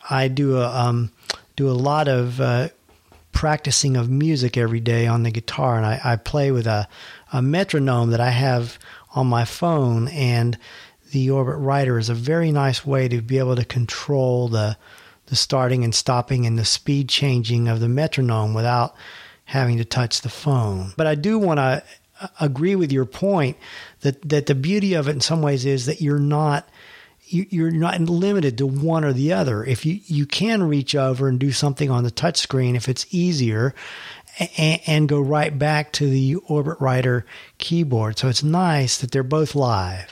I 0.09 0.29
do 0.29 0.59
a 0.59 0.69
um, 0.69 1.13
do 1.57 1.69
a 1.69 1.73
lot 1.73 2.09
of 2.09 2.41
uh, 2.41 2.69
practicing 3.33 3.97
of 3.97 4.11
music 4.11 4.57
every 4.57 4.81
day 4.81 5.07
on 5.07 5.23
the 5.23 5.31
guitar 5.31 5.77
and 5.77 5.87
I, 5.87 6.01
I 6.03 6.17
play 6.17 6.51
with 6.51 6.67
a, 6.67 6.89
a 7.33 7.43
metronome 7.43 8.11
that 8.11 8.21
I 8.21 8.31
have 8.31 8.79
on 9.15 9.27
my 9.27 9.45
phone 9.45 10.09
and 10.09 10.59
the 11.11 11.31
Orbit 11.31 11.57
Writer 11.57 11.99
is 11.99 12.09
a 12.09 12.15
very 12.15 12.53
nice 12.53 12.87
way 12.87 13.09
to 13.09 13.21
be 13.21 13.39
able 13.39 13.57
to 13.57 13.65
control 13.65 14.49
the 14.49 14.77
the 15.27 15.37
starting 15.37 15.85
and 15.85 15.95
stopping 15.95 16.45
and 16.45 16.59
the 16.59 16.65
speed 16.65 17.09
changing 17.09 17.69
of 17.69 17.79
the 17.79 17.89
metronome 17.89 18.53
without 18.53 18.97
having 19.45 19.79
to 19.79 19.85
touch 19.85 20.23
the 20.23 20.29
phone. 20.29 20.93
But 20.97 21.07
I 21.07 21.15
do 21.15 21.39
want 21.39 21.59
to 21.59 21.85
uh, 22.21 22.27
agree 22.41 22.75
with 22.75 22.91
your 22.91 23.05
point 23.05 23.57
that 24.01 24.29
that 24.29 24.47
the 24.47 24.55
beauty 24.55 24.95
of 24.95 25.09
it 25.09 25.13
in 25.13 25.21
some 25.21 25.41
ways 25.43 25.65
is 25.65 25.87
that 25.87 26.01
you're 26.01 26.19
not 26.19 26.69
you're 27.27 27.71
not 27.71 28.01
limited 28.01 28.59
to 28.59 28.67
one 28.67 29.05
or 29.05 29.13
the 29.13 29.33
other. 29.33 29.65
If 29.65 29.87
you 29.87 30.01
you 30.07 30.27
can 30.27 30.65
reach 30.65 30.95
over 30.95 31.29
and 31.29 31.39
do 31.39 31.53
something 31.53 31.91
on 31.91 32.05
the 32.05 32.11
touch 32.11 32.39
screen 32.39 32.75
if 32.75 32.89
it's 32.89 33.07
easier 33.11 33.75
and, 34.57 34.81
and 34.87 35.09
go 35.09 35.21
right 35.21 35.57
back 35.59 35.93
to 35.93 36.09
the 36.09 36.37
Orbit 36.47 36.81
Writer 36.81 37.27
keyboard. 37.59 38.19
So 38.19 38.29
it's 38.29 38.43
nice 38.43 38.99
that 38.99 39.11
they're 39.11 39.23
both 39.23 39.55
live. 39.55 40.11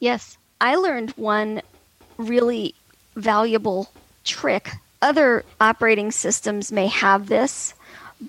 Yes, 0.00 0.38
I 0.60 0.76
learned 0.76 1.10
one 1.10 1.62
really 2.16 2.74
valuable 3.16 3.90
trick. 4.24 4.72
Other 5.00 5.44
operating 5.60 6.10
systems 6.10 6.72
may 6.72 6.88
have 6.88 7.28
this, 7.28 7.74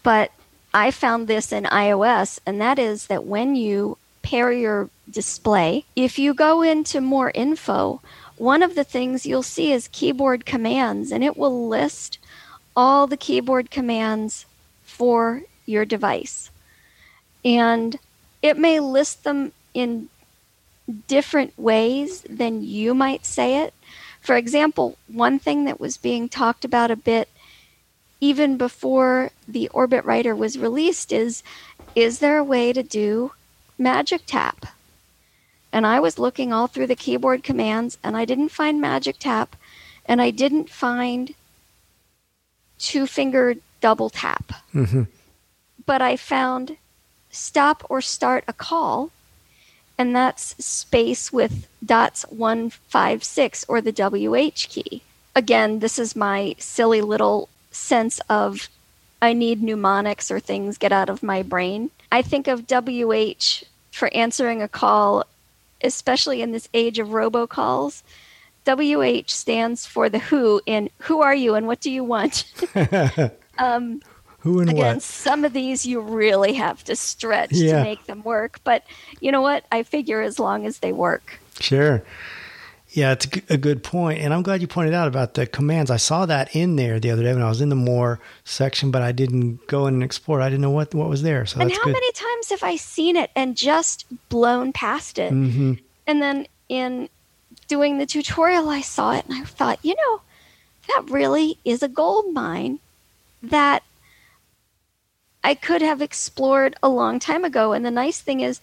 but 0.03 0.31
I 0.73 0.91
found 0.91 1.27
this 1.27 1.51
in 1.51 1.63
iOS, 1.63 2.39
and 2.45 2.61
that 2.61 2.77
is 2.77 3.07
that 3.07 3.25
when 3.25 3.55
you 3.55 3.97
pair 4.21 4.51
your 4.51 4.89
display, 5.09 5.85
if 5.95 6.19
you 6.19 6.33
go 6.35 6.61
into 6.61 7.01
more 7.01 7.31
info, 7.33 8.01
one 8.37 8.61
of 8.61 8.75
the 8.75 8.83
things 8.83 9.25
you'll 9.25 9.41
see 9.41 9.71
is 9.71 9.89
keyboard 9.91 10.45
commands, 10.45 11.11
and 11.11 11.23
it 11.23 11.37
will 11.37 11.67
list 11.67 12.19
all 12.75 13.07
the 13.07 13.17
keyboard 13.17 13.71
commands 13.71 14.45
for 14.99 15.43
your 15.65 15.85
device. 15.85 16.51
And 17.45 17.97
it 18.41 18.57
may 18.57 18.81
list 18.81 19.23
them 19.23 19.53
in 19.73 20.09
different 21.07 21.57
ways 21.57 22.21
than 22.29 22.63
you 22.63 22.93
might 22.93 23.25
say 23.25 23.63
it. 23.63 23.73
For 24.19 24.35
example, 24.35 24.97
one 25.07 25.39
thing 25.39 25.63
that 25.63 25.79
was 25.79 25.95
being 25.95 26.27
talked 26.27 26.65
about 26.65 26.91
a 26.91 26.97
bit 26.97 27.29
even 28.19 28.57
before 28.57 29.31
the 29.47 29.69
Orbit 29.69 30.03
Writer 30.03 30.35
was 30.35 30.59
released 30.59 31.13
is 31.13 31.43
is 31.95 32.19
there 32.19 32.37
a 32.37 32.43
way 32.43 32.73
to 32.73 32.83
do 32.83 33.31
Magic 33.77 34.23
Tap? 34.25 34.65
And 35.71 35.87
I 35.87 36.01
was 36.01 36.19
looking 36.19 36.51
all 36.51 36.67
through 36.67 36.87
the 36.87 36.95
keyboard 36.95 37.41
commands 37.41 37.97
and 38.03 38.17
I 38.17 38.25
didn't 38.25 38.49
find 38.49 38.81
Magic 38.81 39.17
Tap 39.17 39.55
and 40.05 40.21
I 40.21 40.31
didn't 40.31 40.69
find 40.69 41.33
two 42.77 43.07
finger 43.07 43.55
double 43.81 44.09
tap. 44.09 44.51
Mm-hmm. 44.73 45.03
But 45.85 46.01
I 46.01 46.17
found 46.17 46.77
stop 47.29 47.85
or 47.89 48.01
start 48.01 48.43
a 48.47 48.53
call 48.53 49.11
and 49.99 50.15
that's 50.15 50.55
space 50.63 51.31
with 51.31 51.67
dots 51.85 52.23
156 52.29 53.65
or 53.67 53.81
the 53.81 53.91
WH 53.91 54.69
key. 54.69 55.03
again, 55.35 55.79
this 55.79 55.99
is 55.99 56.15
my 56.15 56.55
silly 56.57 57.01
little 57.01 57.49
sense 57.71 58.19
of 58.29 58.69
I 59.21 59.33
need 59.33 59.61
mnemonics 59.61 60.31
or 60.31 60.39
things 60.39 60.77
get 60.77 60.93
out 60.93 61.09
of 61.09 61.21
my 61.21 61.43
brain. 61.43 61.91
I 62.11 62.21
think 62.21 62.47
of 62.47 62.65
WH 62.67 63.63
for 63.91 64.13
answering 64.13 64.61
a 64.61 64.67
call, 64.67 65.25
especially 65.83 66.41
in 66.41 66.51
this 66.51 66.69
age 66.73 66.99
of 66.99 67.09
robocalls. 67.09 68.01
WH 68.65 69.29
stands 69.29 69.85
for 69.85 70.09
the 70.09 70.19
who 70.19 70.61
in 70.65 70.89
who 70.99 71.21
are 71.21 71.35
you 71.35 71.55
and 71.55 71.67
what 71.67 71.81
do 71.81 71.91
you 71.91 72.03
want? 72.03 72.45
um, 73.59 74.01
who 74.39 74.61
and 74.61 74.69
again, 74.69 74.95
what? 74.95 75.01
Some 75.03 75.43
of 75.43 75.53
these 75.53 75.85
you 75.85 75.99
really 75.99 76.53
have 76.53 76.83
to 76.85 76.95
stretch 76.95 77.51
yeah. 77.51 77.77
to 77.77 77.83
make 77.83 78.05
them 78.05 78.23
work. 78.23 78.59
But 78.63 78.83
you 79.19 79.31
know 79.31 79.41
what? 79.41 79.65
I 79.71 79.83
figure 79.83 80.21
as 80.21 80.39
long 80.39 80.65
as 80.65 80.79
they 80.79 80.93
work. 80.93 81.39
Sure. 81.59 82.03
Yeah, 82.91 83.11
it's 83.11 83.27
a 83.49 83.57
good 83.57 83.83
point, 83.83 84.19
and 84.19 84.33
I'm 84.33 84.41
glad 84.41 84.61
you 84.61 84.67
pointed 84.67 84.95
out 84.95 85.07
about 85.07 85.35
the 85.35 85.45
commands. 85.45 85.91
I 85.91 85.97
saw 85.97 86.25
that 86.25 86.55
in 86.55 86.75
there 86.75 86.99
the 86.99 87.11
other 87.11 87.21
day 87.21 87.31
when 87.33 87.43
I 87.43 87.47
was 87.47 87.61
in 87.61 87.69
the 87.69 87.75
more 87.75 88.19
section, 88.45 88.89
but 88.89 89.03
I 89.03 89.11
didn't 89.11 89.67
go 89.67 89.85
in 89.85 89.93
and 89.93 90.03
explore. 90.03 90.41
I 90.41 90.49
didn't 90.49 90.61
know 90.61 90.71
what 90.71 90.95
what 90.95 91.07
was 91.07 91.21
there. 91.21 91.45
So 91.45 91.59
and 91.59 91.71
how 91.71 91.83
good. 91.83 91.93
many 91.93 92.11
times 92.13 92.49
have 92.49 92.63
I 92.63 92.77
seen 92.77 93.15
it 93.15 93.29
and 93.35 93.55
just 93.55 94.05
blown 94.29 94.73
past 94.73 95.19
it? 95.19 95.31
Mm-hmm. 95.31 95.73
And 96.07 96.21
then 96.21 96.47
in 96.67 97.09
doing 97.67 97.99
the 97.99 98.07
tutorial, 98.07 98.69
I 98.69 98.81
saw 98.81 99.11
it 99.13 99.25
and 99.25 99.35
I 99.35 99.43
thought, 99.43 99.77
you 99.83 99.93
know, 99.93 100.21
that 100.87 101.11
really 101.11 101.59
is 101.63 101.83
a 101.83 101.87
gold 101.87 102.33
mine 102.33 102.79
that 103.41 103.83
I 105.43 105.53
could 105.53 105.81
have 105.81 106.01
explored 106.01 106.75
a 106.83 106.89
long 106.89 107.19
time 107.19 107.45
ago. 107.45 107.73
And 107.73 107.85
the 107.85 107.91
nice 107.91 108.21
thing 108.21 108.41
is 108.41 108.59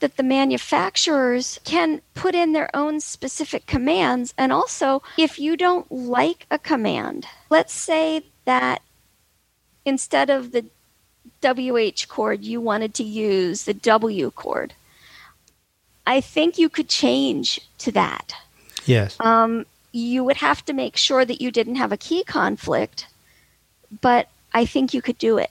that 0.00 0.16
the 0.16 0.22
manufacturers 0.22 1.58
can 1.64 2.00
put 2.14 2.34
in 2.34 2.52
their 2.52 2.74
own 2.74 3.00
specific 3.00 3.66
commands. 3.66 4.34
And 4.38 4.52
also, 4.52 5.02
if 5.16 5.38
you 5.38 5.56
don't 5.56 5.90
like 5.90 6.46
a 6.50 6.58
command, 6.58 7.26
let's 7.50 7.72
say 7.72 8.24
that 8.44 8.82
instead 9.84 10.30
of 10.30 10.52
the 10.52 10.66
WH 11.42 12.08
chord, 12.08 12.44
you 12.44 12.60
wanted 12.60 12.94
to 12.94 13.04
use 13.04 13.64
the 13.64 13.74
W 13.74 14.30
chord. 14.30 14.74
I 16.06 16.20
think 16.20 16.58
you 16.58 16.68
could 16.68 16.88
change 16.88 17.60
to 17.78 17.92
that. 17.92 18.32
Yes. 18.86 19.16
Um, 19.20 19.66
you 19.92 20.24
would 20.24 20.36
have 20.36 20.64
to 20.66 20.72
make 20.72 20.96
sure 20.96 21.24
that 21.24 21.40
you 21.40 21.50
didn't 21.50 21.76
have 21.76 21.92
a 21.92 21.96
key 21.96 22.24
conflict, 22.24 23.06
but 24.00 24.28
I 24.52 24.64
think 24.64 24.94
you 24.94 25.02
could 25.02 25.18
do 25.18 25.38
it. 25.38 25.50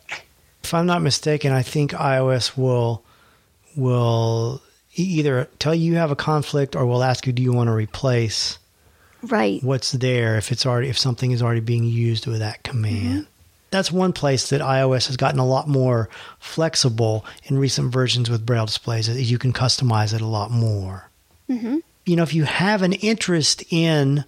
If 0.63 0.73
I'm 0.73 0.85
not 0.85 1.01
mistaken, 1.01 1.51
I 1.51 1.63
think 1.63 1.91
iOS 1.91 2.57
will 2.57 3.03
will 3.75 4.61
either 4.95 5.47
tell 5.59 5.75
you 5.75 5.91
you 5.91 5.97
have 5.97 6.11
a 6.11 6.15
conflict 6.15 6.75
or 6.75 6.85
will 6.85 7.03
ask 7.03 7.27
you, 7.27 7.33
do 7.33 7.43
you 7.43 7.53
want 7.53 7.67
to 7.67 7.73
replace 7.73 8.57
right 9.23 9.63
what's 9.63 9.91
there 9.93 10.37
if 10.37 10.51
it's 10.51 10.65
already 10.65 10.89
if 10.89 10.97
something 10.97 11.31
is 11.31 11.41
already 11.41 11.59
being 11.59 11.83
used 11.83 12.27
with 12.27 12.39
that 12.39 12.63
command. 12.63 13.23
Mm-hmm. 13.23 13.31
That's 13.69 13.91
one 13.91 14.13
place 14.13 14.49
that 14.49 14.61
iOS 14.61 15.07
has 15.07 15.17
gotten 15.17 15.39
a 15.39 15.45
lot 15.45 15.67
more 15.67 16.09
flexible 16.39 17.25
in 17.43 17.57
recent 17.57 17.91
versions 17.91 18.29
with 18.29 18.45
Braille 18.45 18.65
displays. 18.65 19.09
Is 19.09 19.29
you 19.29 19.37
can 19.37 19.51
customize 19.51 20.13
it 20.13 20.21
a 20.21 20.27
lot 20.27 20.51
more. 20.51 21.09
Mm-hmm. 21.49 21.79
You 22.05 22.15
know, 22.15 22.23
if 22.23 22.33
you 22.33 22.45
have 22.45 22.81
an 22.81 22.93
interest 22.93 23.65
in 23.69 24.23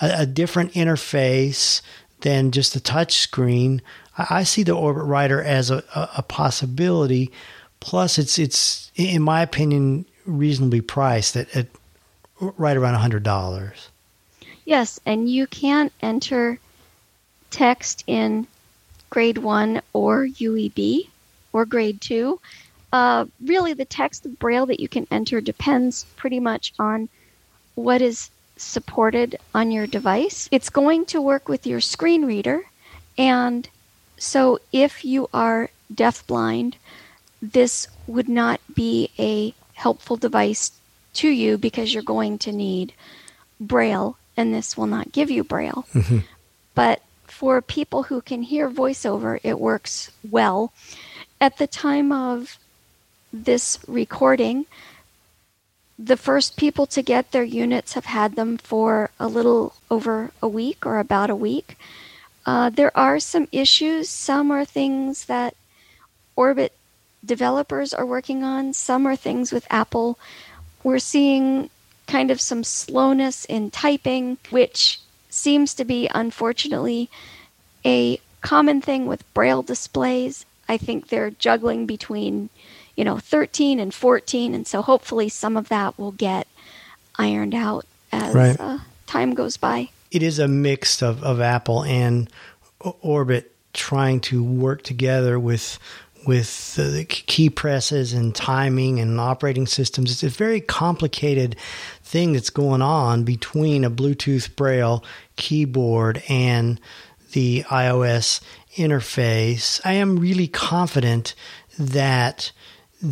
a, 0.00 0.22
a 0.22 0.26
different 0.26 0.72
interface 0.72 1.80
than 2.20 2.50
just 2.50 2.76
a 2.76 2.80
touch 2.80 3.14
screen, 3.14 3.82
I, 4.16 4.26
I 4.30 4.42
see 4.42 4.62
the 4.62 4.72
Orbit 4.72 5.04
Writer 5.04 5.42
as 5.42 5.70
a, 5.70 5.84
a, 5.94 6.10
a 6.18 6.22
possibility 6.22 7.32
Plus, 7.80 8.18
it's 8.18 8.38
it's 8.38 8.90
in 8.96 9.22
my 9.22 9.42
opinion 9.42 10.06
reasonably 10.24 10.80
priced 10.80 11.36
at, 11.36 11.54
at 11.54 11.66
right 12.40 12.76
around 12.76 12.94
hundred 12.94 13.22
dollars. 13.22 13.90
Yes, 14.64 14.98
and 15.06 15.30
you 15.30 15.46
can 15.46 15.90
enter 16.02 16.58
text 17.50 18.02
in 18.06 18.46
grade 19.10 19.38
one 19.38 19.80
or 19.92 20.26
UEB 20.26 21.08
or 21.52 21.64
grade 21.64 22.00
two. 22.00 22.40
Uh, 22.92 23.26
really, 23.44 23.72
the 23.72 23.84
text 23.84 24.26
of 24.26 24.38
Braille 24.38 24.66
that 24.66 24.80
you 24.80 24.88
can 24.88 25.06
enter 25.10 25.40
depends 25.40 26.04
pretty 26.16 26.40
much 26.40 26.72
on 26.78 27.08
what 27.74 28.02
is 28.02 28.30
supported 28.56 29.36
on 29.54 29.70
your 29.70 29.86
device. 29.86 30.48
It's 30.50 30.70
going 30.70 31.04
to 31.06 31.20
work 31.20 31.48
with 31.48 31.66
your 31.66 31.80
screen 31.80 32.24
reader, 32.24 32.62
and 33.18 33.68
so 34.18 34.60
if 34.72 35.04
you 35.04 35.28
are 35.32 35.70
deafblind 35.92 36.74
this 37.52 37.86
would 38.06 38.28
not 38.28 38.60
be 38.74 39.10
a 39.18 39.54
helpful 39.74 40.16
device 40.16 40.72
to 41.14 41.28
you 41.28 41.58
because 41.58 41.92
you're 41.92 42.02
going 42.02 42.38
to 42.38 42.52
need 42.52 42.92
Braille, 43.60 44.16
and 44.36 44.52
this 44.52 44.76
will 44.76 44.86
not 44.86 45.12
give 45.12 45.30
you 45.30 45.44
Braille. 45.44 45.86
Mm-hmm. 45.92 46.18
But 46.74 47.02
for 47.26 47.62
people 47.62 48.04
who 48.04 48.20
can 48.20 48.42
hear 48.42 48.70
voiceover, 48.70 49.38
it 49.42 49.58
works 49.58 50.10
well. 50.28 50.72
At 51.40 51.58
the 51.58 51.66
time 51.66 52.12
of 52.12 52.58
this 53.32 53.78
recording, 53.86 54.66
the 55.98 56.16
first 56.16 56.56
people 56.56 56.86
to 56.86 57.02
get 57.02 57.32
their 57.32 57.44
units 57.44 57.94
have 57.94 58.04
had 58.04 58.36
them 58.36 58.58
for 58.58 59.10
a 59.18 59.28
little 59.28 59.74
over 59.90 60.30
a 60.42 60.48
week 60.48 60.84
or 60.84 60.98
about 60.98 61.30
a 61.30 61.36
week. 61.36 61.78
Uh, 62.44 62.70
there 62.70 62.96
are 62.96 63.18
some 63.18 63.48
issues. 63.50 64.08
Some 64.08 64.50
are 64.50 64.64
things 64.64 65.24
that 65.24 65.54
Orbit 66.36 66.72
developers 67.24 67.92
are 67.92 68.06
working 68.06 68.44
on. 68.44 68.72
Some 68.72 69.06
are 69.06 69.16
things 69.16 69.52
with 69.52 69.66
Apple. 69.70 70.18
We're 70.84 70.98
seeing 70.98 71.70
kind 72.06 72.30
of 72.30 72.40
some 72.40 72.62
slowness 72.62 73.44
in 73.46 73.70
typing, 73.70 74.38
which 74.50 75.00
seems 75.28 75.74
to 75.74 75.84
be, 75.84 76.08
unfortunately, 76.14 77.10
a 77.84 78.20
common 78.42 78.80
thing 78.80 79.06
with 79.06 79.34
Braille 79.34 79.62
displays. 79.62 80.44
I 80.68 80.76
think 80.76 81.08
they're 81.08 81.30
juggling 81.30 81.86
between, 81.86 82.48
you 82.96 83.04
know, 83.04 83.18
13 83.18 83.78
and 83.78 83.92
14, 83.92 84.54
and 84.54 84.66
so 84.66 84.82
hopefully 84.82 85.28
some 85.28 85.56
of 85.56 85.68
that 85.68 85.98
will 85.98 86.12
get 86.12 86.46
ironed 87.18 87.54
out 87.54 87.86
as 88.12 88.34
right. 88.34 88.58
uh, 88.58 88.78
time 89.06 89.34
goes 89.34 89.56
by. 89.56 89.90
It 90.10 90.22
is 90.22 90.38
a 90.38 90.48
mix 90.48 91.02
of, 91.02 91.22
of 91.22 91.40
Apple 91.40 91.84
and 91.84 92.30
Orbit 92.80 93.52
trying 93.72 94.20
to 94.20 94.42
work 94.42 94.82
together 94.82 95.38
with 95.38 95.78
with 96.26 96.74
the 96.74 97.04
key 97.04 97.48
presses 97.48 98.12
and 98.12 98.34
timing 98.34 98.98
and 98.98 99.20
operating 99.20 99.66
systems. 99.66 100.10
It's 100.10 100.24
a 100.24 100.28
very 100.28 100.60
complicated 100.60 101.54
thing 102.02 102.32
that's 102.32 102.50
going 102.50 102.82
on 102.82 103.22
between 103.22 103.84
a 103.84 103.90
Bluetooth 103.90 104.56
Braille 104.56 105.04
keyboard 105.36 106.22
and 106.28 106.80
the 107.30 107.62
iOS 107.68 108.40
interface. 108.74 109.80
I 109.84 109.92
am 109.92 110.18
really 110.18 110.48
confident 110.48 111.36
that 111.78 112.50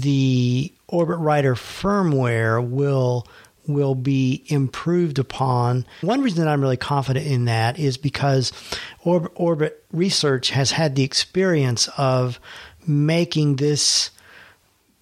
the 0.01 0.73
Orbit 0.89 1.19
Writer 1.19 1.55
firmware 1.55 2.67
will 2.67 3.27
will 3.67 3.95
be 3.95 4.45
improved 4.49 5.19
upon. 5.19 5.87
One 6.03 6.21
reason 6.21 6.45
that 6.45 6.51
I'm 6.51 6.61
really 6.61 6.77
confident 6.77 7.27
in 7.27 7.47
that 7.47 7.79
is 7.79 7.97
because 7.97 8.53
Orbit, 9.05 9.33
Orbit 9.37 9.85
Research 9.91 10.51
has 10.51 10.73
had 10.73 10.97
the 10.97 11.03
experience 11.03 11.89
of 11.97 12.39
making 12.87 13.57
this 13.57 14.11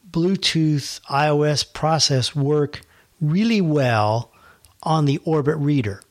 Bluetooth 0.09 1.01
iOS 1.11 1.73
process 1.73 2.37
work 2.37 2.83
really 3.21 3.61
well 3.61 4.31
on 4.83 5.07
the 5.07 5.19
Orbit 5.25 5.57
Reader, 5.57 6.03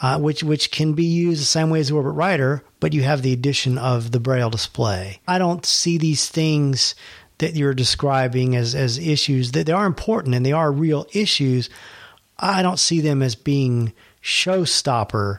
uh, 0.00 0.18
which 0.18 0.44
which 0.44 0.70
can 0.70 0.92
be 0.92 1.04
used 1.04 1.40
the 1.40 1.46
same 1.46 1.70
way 1.70 1.80
as 1.80 1.88
the 1.88 1.94
Orbit 1.94 2.12
Writer, 2.12 2.62
but 2.78 2.92
you 2.92 3.02
have 3.02 3.22
the 3.22 3.32
addition 3.32 3.78
of 3.78 4.12
the 4.12 4.20
Braille 4.20 4.50
display. 4.50 5.20
I 5.26 5.38
don't 5.38 5.64
see 5.66 5.98
these 5.98 6.28
things 6.28 6.94
that 7.40 7.54
you're 7.54 7.74
describing 7.74 8.56
as 8.56 8.74
as 8.74 8.98
issues 8.98 9.52
that 9.52 9.66
they 9.66 9.72
are 9.72 9.86
important 9.86 10.34
and 10.34 10.46
they 10.46 10.52
are 10.52 10.72
real 10.72 11.06
issues. 11.12 11.68
I 12.38 12.62
don't 12.62 12.78
see 12.78 13.00
them 13.00 13.20
as 13.20 13.34
being 13.34 13.92
showstopper 14.22 15.38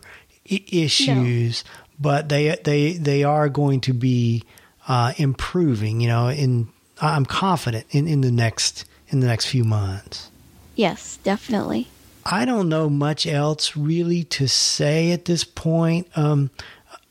I- 0.52 0.66
issues, 0.72 1.64
no. 1.64 1.72
but 2.00 2.30
they 2.30 2.56
they 2.64 2.94
they 2.94 3.24
are 3.24 3.50
going 3.50 3.82
to 3.82 3.94
be 3.94 4.44
uh, 4.88 5.14
improving. 5.18 6.02
You 6.02 6.10
know, 6.10 6.30
in 6.30 6.68
I'm 7.02 7.26
confident 7.26 7.88
in, 7.92 8.08
in 8.08 8.22
the 8.22 8.32
next 8.32 8.86
in 9.10 9.20
the 9.20 9.28
next 9.28 9.48
few 9.48 9.64
months. 9.64 10.30
Yes, 10.76 11.18
definitely. 11.24 11.88
I 12.26 12.46
don't 12.46 12.70
know 12.70 12.90
much 12.90 13.26
else 13.26 13.76
really 13.76 14.24
to 14.26 14.48
say 14.48 15.12
at 15.12 15.26
this 15.26 15.44
point 15.44 16.08
um, 16.16 16.52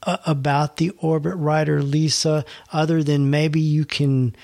about 0.03 0.77
the 0.77 0.91
Orbit 0.99 1.35
Writer, 1.35 1.83
Lisa, 1.83 2.45
other 2.73 3.03
than 3.03 3.31
maybe 3.31 3.61
you 3.61 3.85
can 3.85 4.35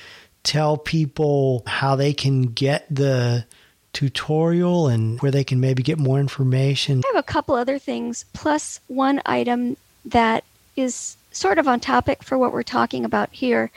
tell 0.46 0.78
people 0.78 1.64
how 1.66 1.96
they 1.96 2.14
can 2.14 2.42
get 2.42 2.86
the 2.88 3.44
tutorial 3.92 4.86
and 4.86 5.20
where 5.20 5.32
they 5.32 5.44
can 5.44 5.58
maybe 5.58 5.82
get 5.82 5.98
more 5.98 6.20
information. 6.20 7.02
I 7.04 7.08
have 7.14 7.24
a 7.24 7.32
couple 7.32 7.54
other 7.54 7.78
things, 7.78 8.24
plus 8.32 8.80
one 8.86 9.20
item 9.26 9.76
that 10.04 10.44
is 10.76 11.16
sort 11.32 11.58
of 11.58 11.66
on 11.66 11.80
topic 11.80 12.22
for 12.22 12.38
what 12.38 12.52
we're 12.52 12.62
talking 12.62 13.04
about 13.04 13.30
here, 13.32 13.70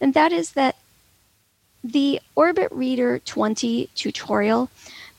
and 0.00 0.14
that 0.14 0.32
is 0.32 0.52
that 0.52 0.76
the 1.82 2.20
Orbit 2.34 2.72
Reader 2.72 3.18
20 3.18 3.90
tutorial 3.94 4.70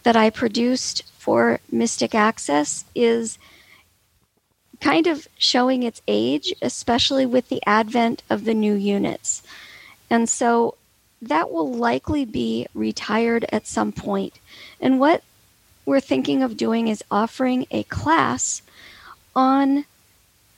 that 0.04 0.16
I 0.16 0.32
produced 0.32 1.04
for 1.20 1.60
Mystic 1.72 2.16
Access 2.16 2.84
is 2.96 3.38
kind 4.82 5.06
of 5.06 5.28
showing 5.38 5.84
its 5.84 6.02
age, 6.08 6.54
especially 6.62 7.26
with 7.26 7.50
the 7.50 7.62
advent 7.68 8.24
of 8.30 8.46
the 8.46 8.54
new 8.54 8.74
units. 8.74 9.44
And 10.10 10.28
so 10.28 10.76
that 11.28 11.52
will 11.52 11.72
likely 11.72 12.26
be 12.26 12.68
retired 12.74 13.46
at 13.52 13.68
some 13.68 13.92
point. 13.92 14.40
And 14.80 15.00
what 15.00 15.24
we're 15.86 16.00
thinking 16.00 16.44
of 16.44 16.58
doing 16.58 16.88
is 16.88 17.04
offering 17.12 17.68
a 17.72 17.84
class 17.84 18.62
on 19.36 19.86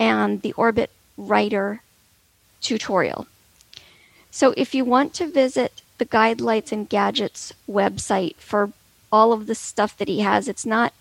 and 0.00 0.42
the 0.42 0.52
Orbit 0.54 0.90
Writer 1.16 1.82
tutorial. 2.60 3.28
So 4.30 4.54
if 4.56 4.74
you 4.74 4.84
want 4.84 5.14
to 5.14 5.26
visit 5.26 5.82
the 5.98 6.06
Guidelights 6.06 6.72
and 6.72 6.88
Gadgets 6.88 7.52
website 7.68 8.36
for 8.36 8.72
all 9.10 9.32
of 9.32 9.46
the 9.46 9.54
stuff 9.54 9.96
that 9.96 10.08
he 10.08 10.20
has, 10.20 10.48
it's 10.48 10.66
not 10.66 10.92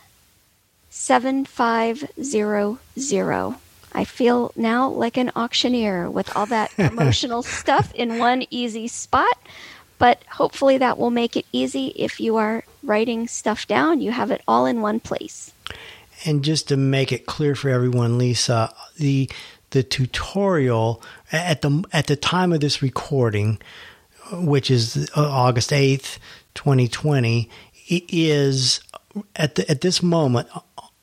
7500. 0.89 3.55
I 3.93 4.03
feel 4.03 4.51
now 4.57 4.89
like 4.89 5.15
an 5.15 5.31
auctioneer 5.33 6.11
with 6.11 6.35
all 6.35 6.45
that 6.47 6.71
promotional 6.75 7.41
stuff 7.41 7.93
in 7.93 8.17
one 8.17 8.43
easy 8.49 8.89
spot. 8.89 9.37
But 9.97 10.21
hopefully 10.25 10.77
that 10.79 10.97
will 10.97 11.09
make 11.09 11.37
it 11.37 11.45
easy 11.53 11.93
if 11.95 12.19
you 12.19 12.35
are 12.35 12.65
writing 12.83 13.29
stuff 13.29 13.65
down. 13.65 14.01
You 14.01 14.11
have 14.11 14.29
it 14.29 14.41
all 14.45 14.65
in 14.65 14.81
one 14.81 14.99
place. 14.99 15.53
And 16.25 16.43
just 16.43 16.67
to 16.69 16.77
make 16.77 17.11
it 17.11 17.25
clear 17.25 17.55
for 17.55 17.69
everyone, 17.69 18.17
Lisa, 18.17 18.73
the 18.97 19.29
the 19.73 19.83
tutorial 19.83 21.03
at 21.31 21.61
the 21.61 21.83
at 21.91 22.07
the 22.07 22.15
time 22.15 22.53
of 22.53 22.61
this 22.61 22.81
recording, 22.81 23.59
which 24.31 24.71
is 24.71 25.09
uh, 25.15 25.21
August 25.21 25.73
eighth, 25.73 26.17
twenty 26.55 26.87
twenty, 26.87 27.49
is 27.89 28.79
at 29.35 29.55
the, 29.55 29.69
at 29.69 29.81
this 29.81 30.01
moment 30.01 30.47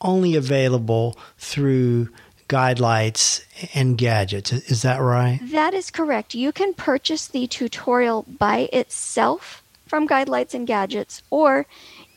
only 0.01 0.35
available 0.35 1.17
through 1.37 2.09
guidelights 2.49 3.45
and 3.75 3.99
gadgets. 3.99 4.53
Is 4.53 4.83
that 4.83 4.99
right? 4.99 5.39
That 5.43 5.75
is 5.75 5.91
correct. 5.91 6.35
You 6.35 6.51
can 6.51 6.75
purchase 6.75 7.29
the 7.29 7.47
tutorial 7.47 8.25
by 8.27 8.69
itself 8.73 9.63
from 9.87 10.09
Guidelights 10.09 10.55
and 10.55 10.67
Gadgets, 10.67 11.23
or 11.31 11.67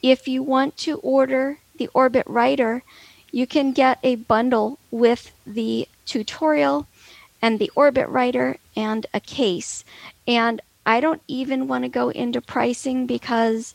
if 0.01 0.27
you 0.27 0.41
want 0.41 0.77
to 0.77 0.97
order 0.99 1.59
the 1.77 1.89
Orbit 1.93 2.25
Writer, 2.27 2.83
you 3.31 3.47
can 3.47 3.71
get 3.73 3.99
a 4.03 4.15
bundle 4.15 4.77
with 4.91 5.33
the 5.45 5.87
tutorial 6.05 6.87
and 7.41 7.59
the 7.59 7.71
Orbit 7.75 8.07
Writer 8.09 8.57
and 8.75 9.05
a 9.13 9.19
case. 9.19 9.83
And 10.27 10.61
I 10.85 10.99
don't 10.99 11.21
even 11.27 11.67
want 11.67 11.83
to 11.83 11.89
go 11.89 12.09
into 12.09 12.41
pricing 12.41 13.05
because 13.05 13.73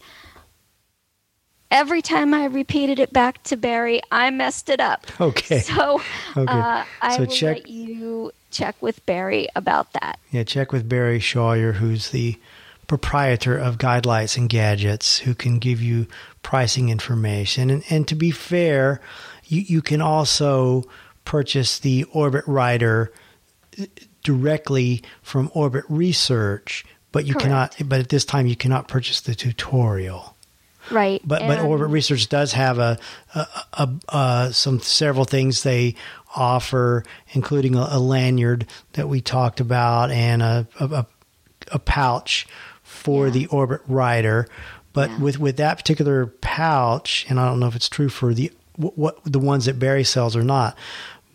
every 1.70 2.02
time 2.02 2.34
I 2.34 2.46
repeated 2.46 2.98
it 2.98 3.12
back 3.12 3.42
to 3.44 3.56
Barry, 3.56 4.00
I 4.10 4.30
messed 4.30 4.68
it 4.68 4.80
up. 4.80 5.06
Okay. 5.20 5.60
So 5.60 6.00
okay. 6.36 6.52
Uh, 6.52 6.84
I 7.02 7.16
so 7.16 7.20
will 7.20 7.26
check, 7.26 7.56
let 7.58 7.68
you 7.68 8.32
check 8.50 8.80
with 8.80 9.04
Barry 9.06 9.48
about 9.54 9.92
that. 9.92 10.18
Yeah, 10.30 10.44
check 10.44 10.72
with 10.72 10.88
Barry 10.88 11.20
Shawyer, 11.20 11.72
who's 11.72 12.10
the 12.10 12.38
proprietor 12.86 13.56
of 13.56 13.76
Guidelights 13.76 14.38
and 14.38 14.48
Gadgets, 14.48 15.18
who 15.18 15.34
can 15.34 15.58
give 15.58 15.82
you 15.82 16.06
pricing 16.42 16.88
information. 16.88 17.68
And, 17.68 17.84
and 17.90 18.08
to 18.08 18.14
be 18.14 18.30
fair, 18.30 19.00
you, 19.44 19.60
you 19.60 19.82
can 19.82 20.00
also 20.00 20.84
purchase 21.28 21.78
the 21.78 22.04
Orbit 22.04 22.44
Writer 22.46 23.12
directly 24.24 25.02
from 25.22 25.50
Orbit 25.54 25.84
Research, 25.88 26.84
but 27.12 27.26
you 27.26 27.34
Correct. 27.34 27.76
cannot. 27.76 27.76
But 27.84 28.00
at 28.00 28.08
this 28.08 28.24
time, 28.24 28.46
you 28.46 28.56
cannot 28.56 28.88
purchase 28.88 29.20
the 29.20 29.34
tutorial. 29.34 30.34
Right. 30.90 31.20
But 31.22 31.42
and 31.42 31.48
but 31.48 31.60
Orbit 31.60 31.90
Research 31.90 32.30
does 32.30 32.54
have 32.54 32.78
a, 32.78 32.98
a, 33.34 33.46
a, 33.74 33.90
a, 34.08 34.52
some 34.52 34.80
several 34.80 35.26
things 35.26 35.62
they 35.62 35.96
offer, 36.34 37.04
including 37.32 37.74
a, 37.74 37.98
lanyard 37.98 38.66
that 38.94 39.06
we 39.06 39.20
talked 39.20 39.60
about 39.60 40.10
and 40.10 40.42
a 40.42 40.66
a, 40.80 41.06
a 41.72 41.78
pouch 41.78 42.46
for 42.82 43.26
yeah. 43.26 43.32
the 43.32 43.46
Orbit 43.48 43.82
Writer. 43.86 44.48
But 44.94 45.10
yeah. 45.10 45.18
with 45.18 45.38
with 45.38 45.56
that 45.58 45.76
particular 45.76 46.26
pouch, 46.40 47.26
and 47.28 47.38
I 47.38 47.46
don't 47.46 47.60
know 47.60 47.66
if 47.68 47.76
it's 47.76 47.90
true 47.90 48.08
for 48.08 48.32
the 48.32 48.50
what 48.76 49.18
the 49.24 49.40
ones 49.40 49.66
that 49.66 49.78
Barry 49.78 50.04
sells 50.04 50.36
or 50.36 50.44
not, 50.44 50.78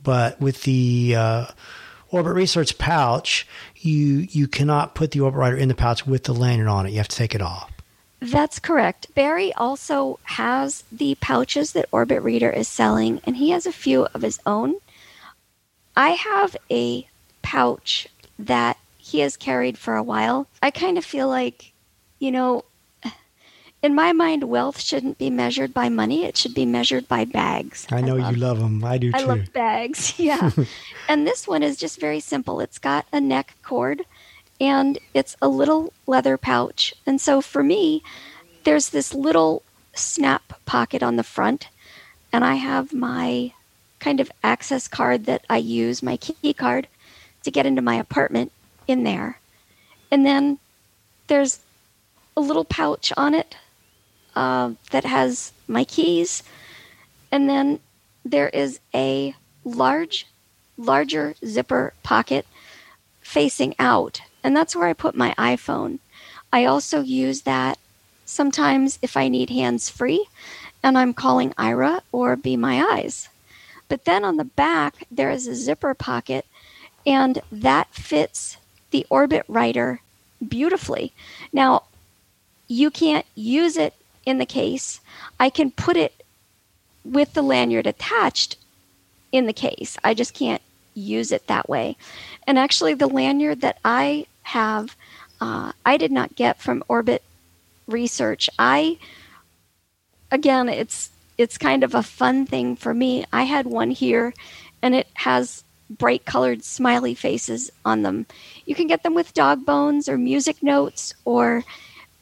but 0.04 0.40
with 0.40 0.64
the 0.64 1.16
uh, 1.18 1.46
Orbit 2.10 2.34
Research 2.34 2.78
pouch, 2.78 3.48
you 3.78 4.28
you 4.30 4.48
cannot 4.48 4.96
put 4.96 5.12
the 5.12 5.22
Orbit 5.22 5.40
Writer 5.40 5.58
in 5.58 5.70
the 5.70 5.76
pouch 5.76 6.06
with 6.06 6.26
the 6.26 6.34
lanyard 6.34 6.68
on 6.68 6.86
it. 6.86 6.92
You 6.92 6.98
have 6.98 7.08
to 7.08 7.16
take 7.16 7.34
it 7.34 7.42
off. 7.42 7.72
That's 8.20 8.60
correct. 8.60 9.14
Barry 9.16 9.52
also 9.54 10.18
has 10.24 10.84
the 10.92 11.16
pouches 11.16 11.74
that 11.74 11.90
Orbit 11.92 12.24
Reader 12.24 12.50
is 12.50 12.70
selling, 12.70 13.20
and 13.26 13.36
he 13.36 13.50
has 13.50 13.66
a 13.66 13.72
few 13.72 14.06
of 14.14 14.22
his 14.22 14.40
own. 14.46 14.76
I 15.98 16.12
have 16.12 16.56
a 16.72 17.06
pouch 17.42 18.08
that 18.40 18.78
he 18.98 19.20
has 19.20 19.36
carried 19.36 19.78
for 19.78 19.96
a 19.96 20.04
while. 20.04 20.48
I 20.62 20.72
kind 20.72 20.98
of 20.98 21.04
feel 21.04 21.28
like, 21.28 21.74
you 22.20 22.32
know, 22.32 22.64
in 23.84 23.94
my 23.94 24.14
mind, 24.14 24.46
wealth 24.46 24.80
shouldn't 24.80 25.18
be 25.18 25.30
measured 25.30 25.74
by 25.74 25.90
money. 25.90 26.24
It 26.24 26.38
should 26.38 26.54
be 26.54 26.66
measured 26.66 27.06
by 27.10 27.26
bags. 27.26 27.86
I 27.92 28.00
know 28.00 28.16
I 28.16 28.22
love, 28.22 28.32
you 28.32 28.40
love 28.40 28.60
them. 28.60 28.84
I 28.84 28.98
do 28.98 29.12
too. 29.12 29.18
I 29.18 29.22
love 29.24 29.52
bags. 29.52 30.14
Yeah. 30.24 30.52
and 31.10 31.28
this 31.28 31.46
one 31.46 31.62
is 31.64 31.76
just 31.76 32.00
very 32.00 32.22
simple. 32.22 32.62
It's 32.62 32.80
got 32.80 33.06
a 33.12 33.20
neck 33.20 33.58
cord 33.62 34.06
and 34.62 34.98
it's 35.14 35.36
a 35.42 35.50
little 35.50 35.92
leather 36.08 36.38
pouch. 36.38 36.94
And 37.06 37.20
so 37.20 37.42
for 37.42 37.62
me, 37.62 38.02
there's 38.64 38.90
this 38.90 39.14
little 39.14 39.64
snap 39.94 40.54
pocket 40.66 41.04
on 41.04 41.18
the 41.18 41.24
front 41.24 41.68
and 42.32 42.46
I 42.46 42.56
have 42.56 42.94
my 42.94 43.52
kind 44.00 44.22
of 44.22 44.32
access 44.46 44.88
card 44.88 45.26
that 45.26 45.44
I 45.50 45.58
use, 45.58 46.02
my 46.02 46.16
key 46.16 46.54
card, 46.54 46.88
to 47.44 47.52
get 47.52 47.66
into 47.66 47.82
my 47.82 47.96
apartment 47.96 48.54
in 48.88 49.04
there. 49.04 49.40
And 50.10 50.26
then 50.26 50.58
there's 51.28 51.60
a 52.38 52.42
little 52.42 52.66
pouch 52.66 53.12
on 53.18 53.34
it 53.34 53.58
uh, 54.36 54.72
that 54.92 55.06
has 55.06 55.52
my 55.68 55.84
keys. 55.84 56.44
And 57.32 57.50
then 57.50 57.80
there 58.26 58.50
is 58.50 58.80
a 58.94 59.36
large, 59.64 60.28
larger 60.78 61.36
zipper 61.46 61.94
pocket 62.04 62.46
facing 63.22 63.76
out. 63.80 64.22
And 64.44 64.56
that's 64.56 64.76
where 64.76 64.88
I 64.88 64.94
put 64.94 65.16
my 65.16 65.34
iPhone. 65.38 66.00
I 66.52 66.66
also 66.66 67.02
use 67.02 67.42
that 67.42 67.78
sometimes 68.26 69.00
if 69.02 69.18
I 69.18 69.28
need 69.28 69.50
hands 69.50 69.90
free 69.90 70.28
and 70.84 70.98
I'm 70.98 71.14
calling 71.14 71.52
Aira 71.52 72.02
or 72.12 72.36
Be 72.36 72.58
My 72.58 72.84
Eyes. 72.84 73.30
But 73.88 74.06
then 74.06 74.24
on 74.26 74.38
the 74.38 74.44
back, 74.44 75.08
there 75.10 75.32
is 75.32 75.48
a 75.48 75.56
zipper 75.56 75.94
pocket, 75.94 76.46
and 77.06 77.42
that 77.52 77.94
fits 77.94 78.58
the 78.92 79.06
Orbit 79.10 79.46
Writer 79.48 80.02
beautifully. 80.48 81.14
Now, 81.52 81.84
you 82.68 82.90
can't 82.92 83.26
use 83.36 83.78
it 83.78 83.94
in 84.26 84.38
the 84.38 84.46
case, 84.46 85.02
I 85.40 85.50
can 85.50 85.72
put 85.72 85.98
it 85.98 86.24
with 87.04 87.34
the 87.34 87.42
lanyard 87.42 87.88
attached 87.88 88.58
in 89.32 89.46
the 89.46 89.54
case. 89.54 89.98
I 90.04 90.14
just 90.14 90.34
can't 90.34 90.62
use 90.94 91.32
it 91.32 91.48
that 91.48 91.68
way. 91.68 91.98
And 92.48 92.58
actually, 92.58 92.94
the 92.94 93.08
lanyard 93.08 93.62
that 93.62 93.80
I 93.84 94.28
have, 94.44 94.96
uh, 95.42 95.72
I 95.86 95.98
did 95.98 96.12
not 96.12 96.36
get 96.36 96.62
from 96.62 96.84
Orbit 96.88 97.24
Research. 97.88 98.50
I, 98.58 98.98
again, 100.32 100.70
it's 100.70 101.10
it's 101.38 101.58
kind 101.58 101.84
of 101.84 101.96
a 101.96 102.04
fun 102.04 102.46
thing 102.46 102.76
for 102.76 102.94
me. 102.94 103.26
I 103.34 103.44
had 103.44 103.66
one 103.66 103.92
here, 103.92 104.34
and 104.82 104.94
it 104.96 105.08
has 105.16 105.64
bright 105.90 106.26
colored 106.26 106.64
smiley 106.64 107.16
faces 107.16 107.72
on 107.84 108.04
them. 108.04 108.26
You 108.66 108.76
can 108.76 108.88
get 108.88 109.04
them 109.04 109.16
with 109.16 109.34
dog 109.34 109.66
bones 109.66 110.08
or 110.08 110.18
music 110.18 110.62
notes 110.64 111.14
or 111.26 111.64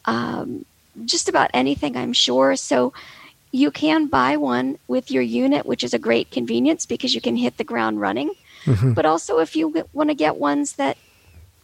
um, 0.05 0.65
just 1.05 1.29
about 1.29 1.51
anything, 1.53 1.95
I'm 1.97 2.13
sure. 2.13 2.55
So 2.55 2.93
you 3.51 3.71
can 3.71 4.07
buy 4.07 4.37
one 4.37 4.77
with 4.87 5.11
your 5.11 5.23
unit, 5.23 5.65
which 5.65 5.83
is 5.83 5.93
a 5.93 5.99
great 5.99 6.31
convenience 6.31 6.85
because 6.85 7.13
you 7.13 7.21
can 7.21 7.35
hit 7.35 7.57
the 7.57 7.63
ground 7.63 7.99
running. 7.99 8.31
Mm-hmm. 8.65 8.93
But 8.93 9.05
also, 9.05 9.39
if 9.39 9.55
you 9.55 9.85
want 9.91 10.09
to 10.09 10.15
get 10.15 10.37
ones 10.37 10.73
that 10.73 10.97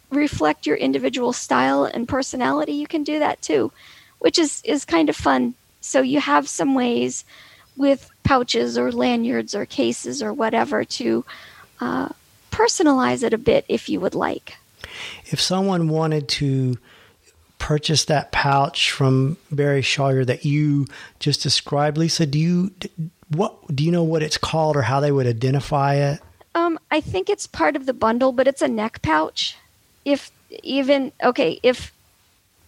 reflect 0.10 0.66
your 0.66 0.78
individual 0.78 1.34
style 1.34 1.86
and 1.86 2.08
personality, 2.08 2.74
you 2.74 2.88
can 2.88 3.04
do 3.04 3.20
that 3.20 3.42
too, 3.42 3.72
which 4.20 4.40
is, 4.40 4.62
is 4.64 4.86
kind 4.86 5.10
of 5.10 5.16
fun. 5.16 5.54
So 5.82 6.02
you 6.02 6.20
have 6.20 6.50
some 6.50 6.76
ways 6.76 7.24
with 7.76 8.10
pouches 8.24 8.78
or 8.78 8.92
lanyards 8.92 9.54
or 9.54 9.66
cases 9.66 10.24
or 10.24 10.34
whatever 10.34 10.84
to 10.84 11.24
uh, 11.80 12.10
personalize 12.52 13.24
it 13.24 13.34
a 13.34 13.38
bit 13.38 13.66
if 13.70 13.88
you 13.88 14.00
would 14.00 14.16
like. 14.16 14.58
If 15.26 15.40
someone 15.40 15.90
wanted 15.90 16.28
to 16.30 16.78
purchase 17.60 18.06
that 18.06 18.32
pouch 18.32 18.92
from 18.92 19.38
Barry 19.52 19.82
Shawyer 19.82 20.26
that 20.26 20.46
you 20.46 20.88
just 21.20 21.42
described, 21.42 21.98
Lisa? 21.98 22.26
Do 22.26 22.40
you 22.40 22.72
what 23.30 23.76
do 23.76 23.84
you 23.84 23.92
know 23.92 24.04
what 24.04 24.24
it's 24.24 24.38
called 24.38 24.76
or 24.76 24.84
how 24.84 25.00
they 25.00 25.12
would 25.12 25.28
identify 25.28 25.96
it? 25.96 26.22
Um, 26.56 26.80
I 26.90 27.02
think 27.02 27.30
it's 27.30 27.46
part 27.46 27.76
of 27.76 27.86
the 27.86 27.94
bundle, 27.94 28.32
but 28.32 28.48
it's 28.48 28.62
a 28.62 28.68
neck 28.68 29.02
pouch. 29.02 29.58
If 30.06 30.32
even 30.64 31.12
okay, 31.24 31.60
if 31.64 31.94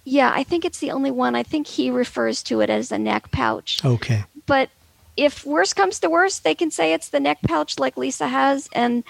yeah, 0.04 0.32
I 0.34 0.44
think 0.44 0.66
it's 0.66 0.80
the 0.80 0.92
only 0.92 1.12
one. 1.12 1.36
I 1.36 1.44
think 1.44 1.68
he 1.68 1.92
refers 1.92 2.42
to 2.44 2.62
it 2.62 2.70
as 2.70 2.92
a 2.92 2.98
neck 2.98 3.32
pouch. 3.32 3.84
Okay. 3.86 4.24
But 4.46 4.70
if 5.16 5.46
worse 5.46 5.74
comes 5.74 6.00
to 6.00 6.10
worse, 6.10 6.40
they 6.40 6.56
can 6.56 6.72
say 6.72 6.94
it's 6.94 7.10
the 7.10 7.20
neck 7.20 7.40
pouch 7.44 7.78
like 7.78 7.98
Lisa 7.98 8.28
has 8.28 8.70
and 8.74 9.04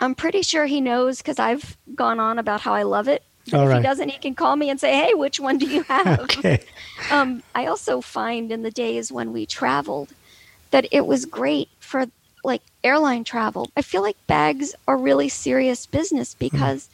I'm 0.00 0.14
pretty 0.14 0.42
sure 0.42 0.64
he 0.64 0.80
knows 0.80 1.18
because 1.18 1.38
I've 1.38 1.76
gone 1.94 2.18
on 2.18 2.38
about 2.38 2.62
how 2.62 2.72
I 2.72 2.84
love 2.84 3.06
it 3.06 3.22
all 3.54 3.64
if 3.64 3.68
right. 3.68 3.76
he 3.78 3.82
doesn't, 3.82 4.08
he 4.08 4.18
can 4.18 4.34
call 4.34 4.56
me 4.56 4.70
and 4.70 4.80
say, 4.80 4.94
"Hey, 4.94 5.14
which 5.14 5.40
one 5.40 5.58
do 5.58 5.66
you 5.66 5.82
have?" 5.88 6.20
okay. 6.20 6.62
Um, 7.10 7.42
I 7.54 7.64
also 7.64 8.02
find 8.02 8.52
in 8.52 8.62
the 8.62 8.70
days 8.70 9.10
when 9.10 9.32
we 9.32 9.46
traveled 9.46 10.12
that 10.70 10.86
it 10.92 11.06
was 11.06 11.24
great 11.24 11.70
for 11.80 12.06
like 12.44 12.62
airline 12.84 13.24
travel. 13.24 13.70
I 13.76 13.82
feel 13.82 14.02
like 14.02 14.26
bags 14.26 14.74
are 14.86 14.96
really 14.96 15.28
serious 15.28 15.86
business 15.86 16.34
hmm. 16.34 16.38
because 16.38 16.84
mm. 16.84 16.88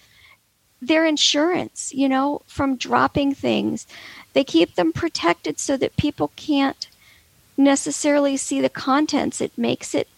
they're 0.89 1.05
insurance. 1.05 1.93
You 1.93 2.09
know, 2.09 2.43
from 2.47 2.77
dropping 2.77 3.35
things, 3.35 3.87
they 4.33 4.45
keep 4.45 4.75
them 4.75 4.93
protected 4.93 5.59
so 5.59 5.77
that 5.77 5.97
people 5.97 6.31
can't 6.37 6.89
necessarily 7.57 8.37
see 8.37 8.61
the 8.61 8.69
contents. 8.69 9.41
It 9.41 9.57
makes 9.57 9.95
it. 9.95 10.09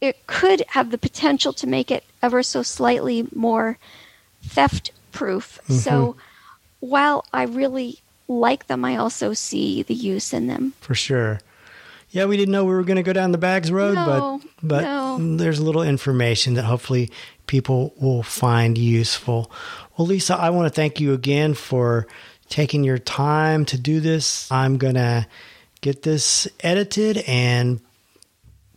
It 0.00 0.26
could 0.26 0.62
have 0.68 0.90
the 0.90 0.98
potential 0.98 1.54
to 1.54 1.66
make 1.66 1.90
it 1.90 2.04
ever 2.22 2.42
so 2.42 2.62
slightly 2.62 3.26
more 3.34 3.78
theft 4.42 4.90
proof. 5.16 5.58
Mm-hmm. 5.64 5.74
So 5.74 6.16
while 6.80 7.24
I 7.32 7.44
really 7.44 8.00
like 8.28 8.66
them, 8.66 8.84
I 8.84 8.96
also 8.96 9.32
see 9.32 9.82
the 9.82 9.94
use 9.94 10.32
in 10.32 10.46
them. 10.46 10.74
For 10.80 10.94
sure. 10.94 11.40
Yeah, 12.10 12.26
we 12.26 12.36
didn't 12.36 12.52
know 12.52 12.64
we 12.64 12.72
were 12.72 12.84
going 12.84 12.96
to 12.96 13.02
go 13.02 13.12
down 13.12 13.32
the 13.32 13.38
bags 13.38 13.70
road, 13.70 13.94
no, 13.94 14.40
but 14.40 14.48
but 14.62 14.80
no. 14.82 15.36
there's 15.36 15.58
a 15.58 15.64
little 15.64 15.82
information 15.82 16.54
that 16.54 16.64
hopefully 16.64 17.10
people 17.46 17.92
will 18.00 18.22
find 18.22 18.78
useful. 18.78 19.50
Well, 19.96 20.06
Lisa, 20.06 20.36
I 20.36 20.50
want 20.50 20.66
to 20.66 20.74
thank 20.74 21.00
you 21.00 21.12
again 21.12 21.54
for 21.54 22.06
taking 22.48 22.84
your 22.84 22.98
time 22.98 23.64
to 23.66 23.78
do 23.78 24.00
this. 24.00 24.50
I'm 24.52 24.78
going 24.78 24.94
to 24.94 25.26
get 25.80 26.02
this 26.02 26.48
edited 26.60 27.18
and 27.26 27.80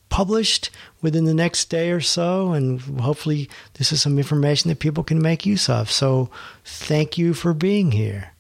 published 0.10 0.72
within 1.02 1.26
the 1.26 1.34
next 1.34 1.70
day 1.70 1.92
or 1.92 2.02
so. 2.02 2.52
And 2.52 2.82
hopefully, 3.00 3.50
this 3.76 3.92
is 3.92 4.02
some 4.02 4.18
information 4.18 4.70
that 4.70 4.80
people 4.80 5.04
can 5.04 5.22
make 5.22 5.46
use 5.46 5.70
of. 5.70 5.92
So, 5.92 6.30
thank 6.64 7.18
you 7.18 7.34
for 7.34 7.54
being 7.54 7.92
here. 7.92 8.34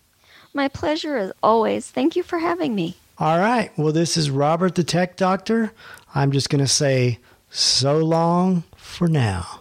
My 0.53 0.67
pleasure 0.67 1.17
as 1.17 1.31
always. 1.43 1.89
Thank 1.89 2.15
you 2.15 2.23
for 2.23 2.39
having 2.39 2.75
me. 2.75 2.97
All 3.19 3.37
right. 3.37 3.71
Well, 3.77 3.93
this 3.93 4.17
is 4.17 4.29
Robert 4.29 4.75
the 4.75 4.83
Tech 4.83 5.17
Doctor. 5.17 5.71
I'm 6.15 6.31
just 6.31 6.49
going 6.49 6.63
to 6.63 6.67
say 6.67 7.19
so 7.49 7.97
long 7.97 8.63
for 8.77 9.07
now. 9.07 9.58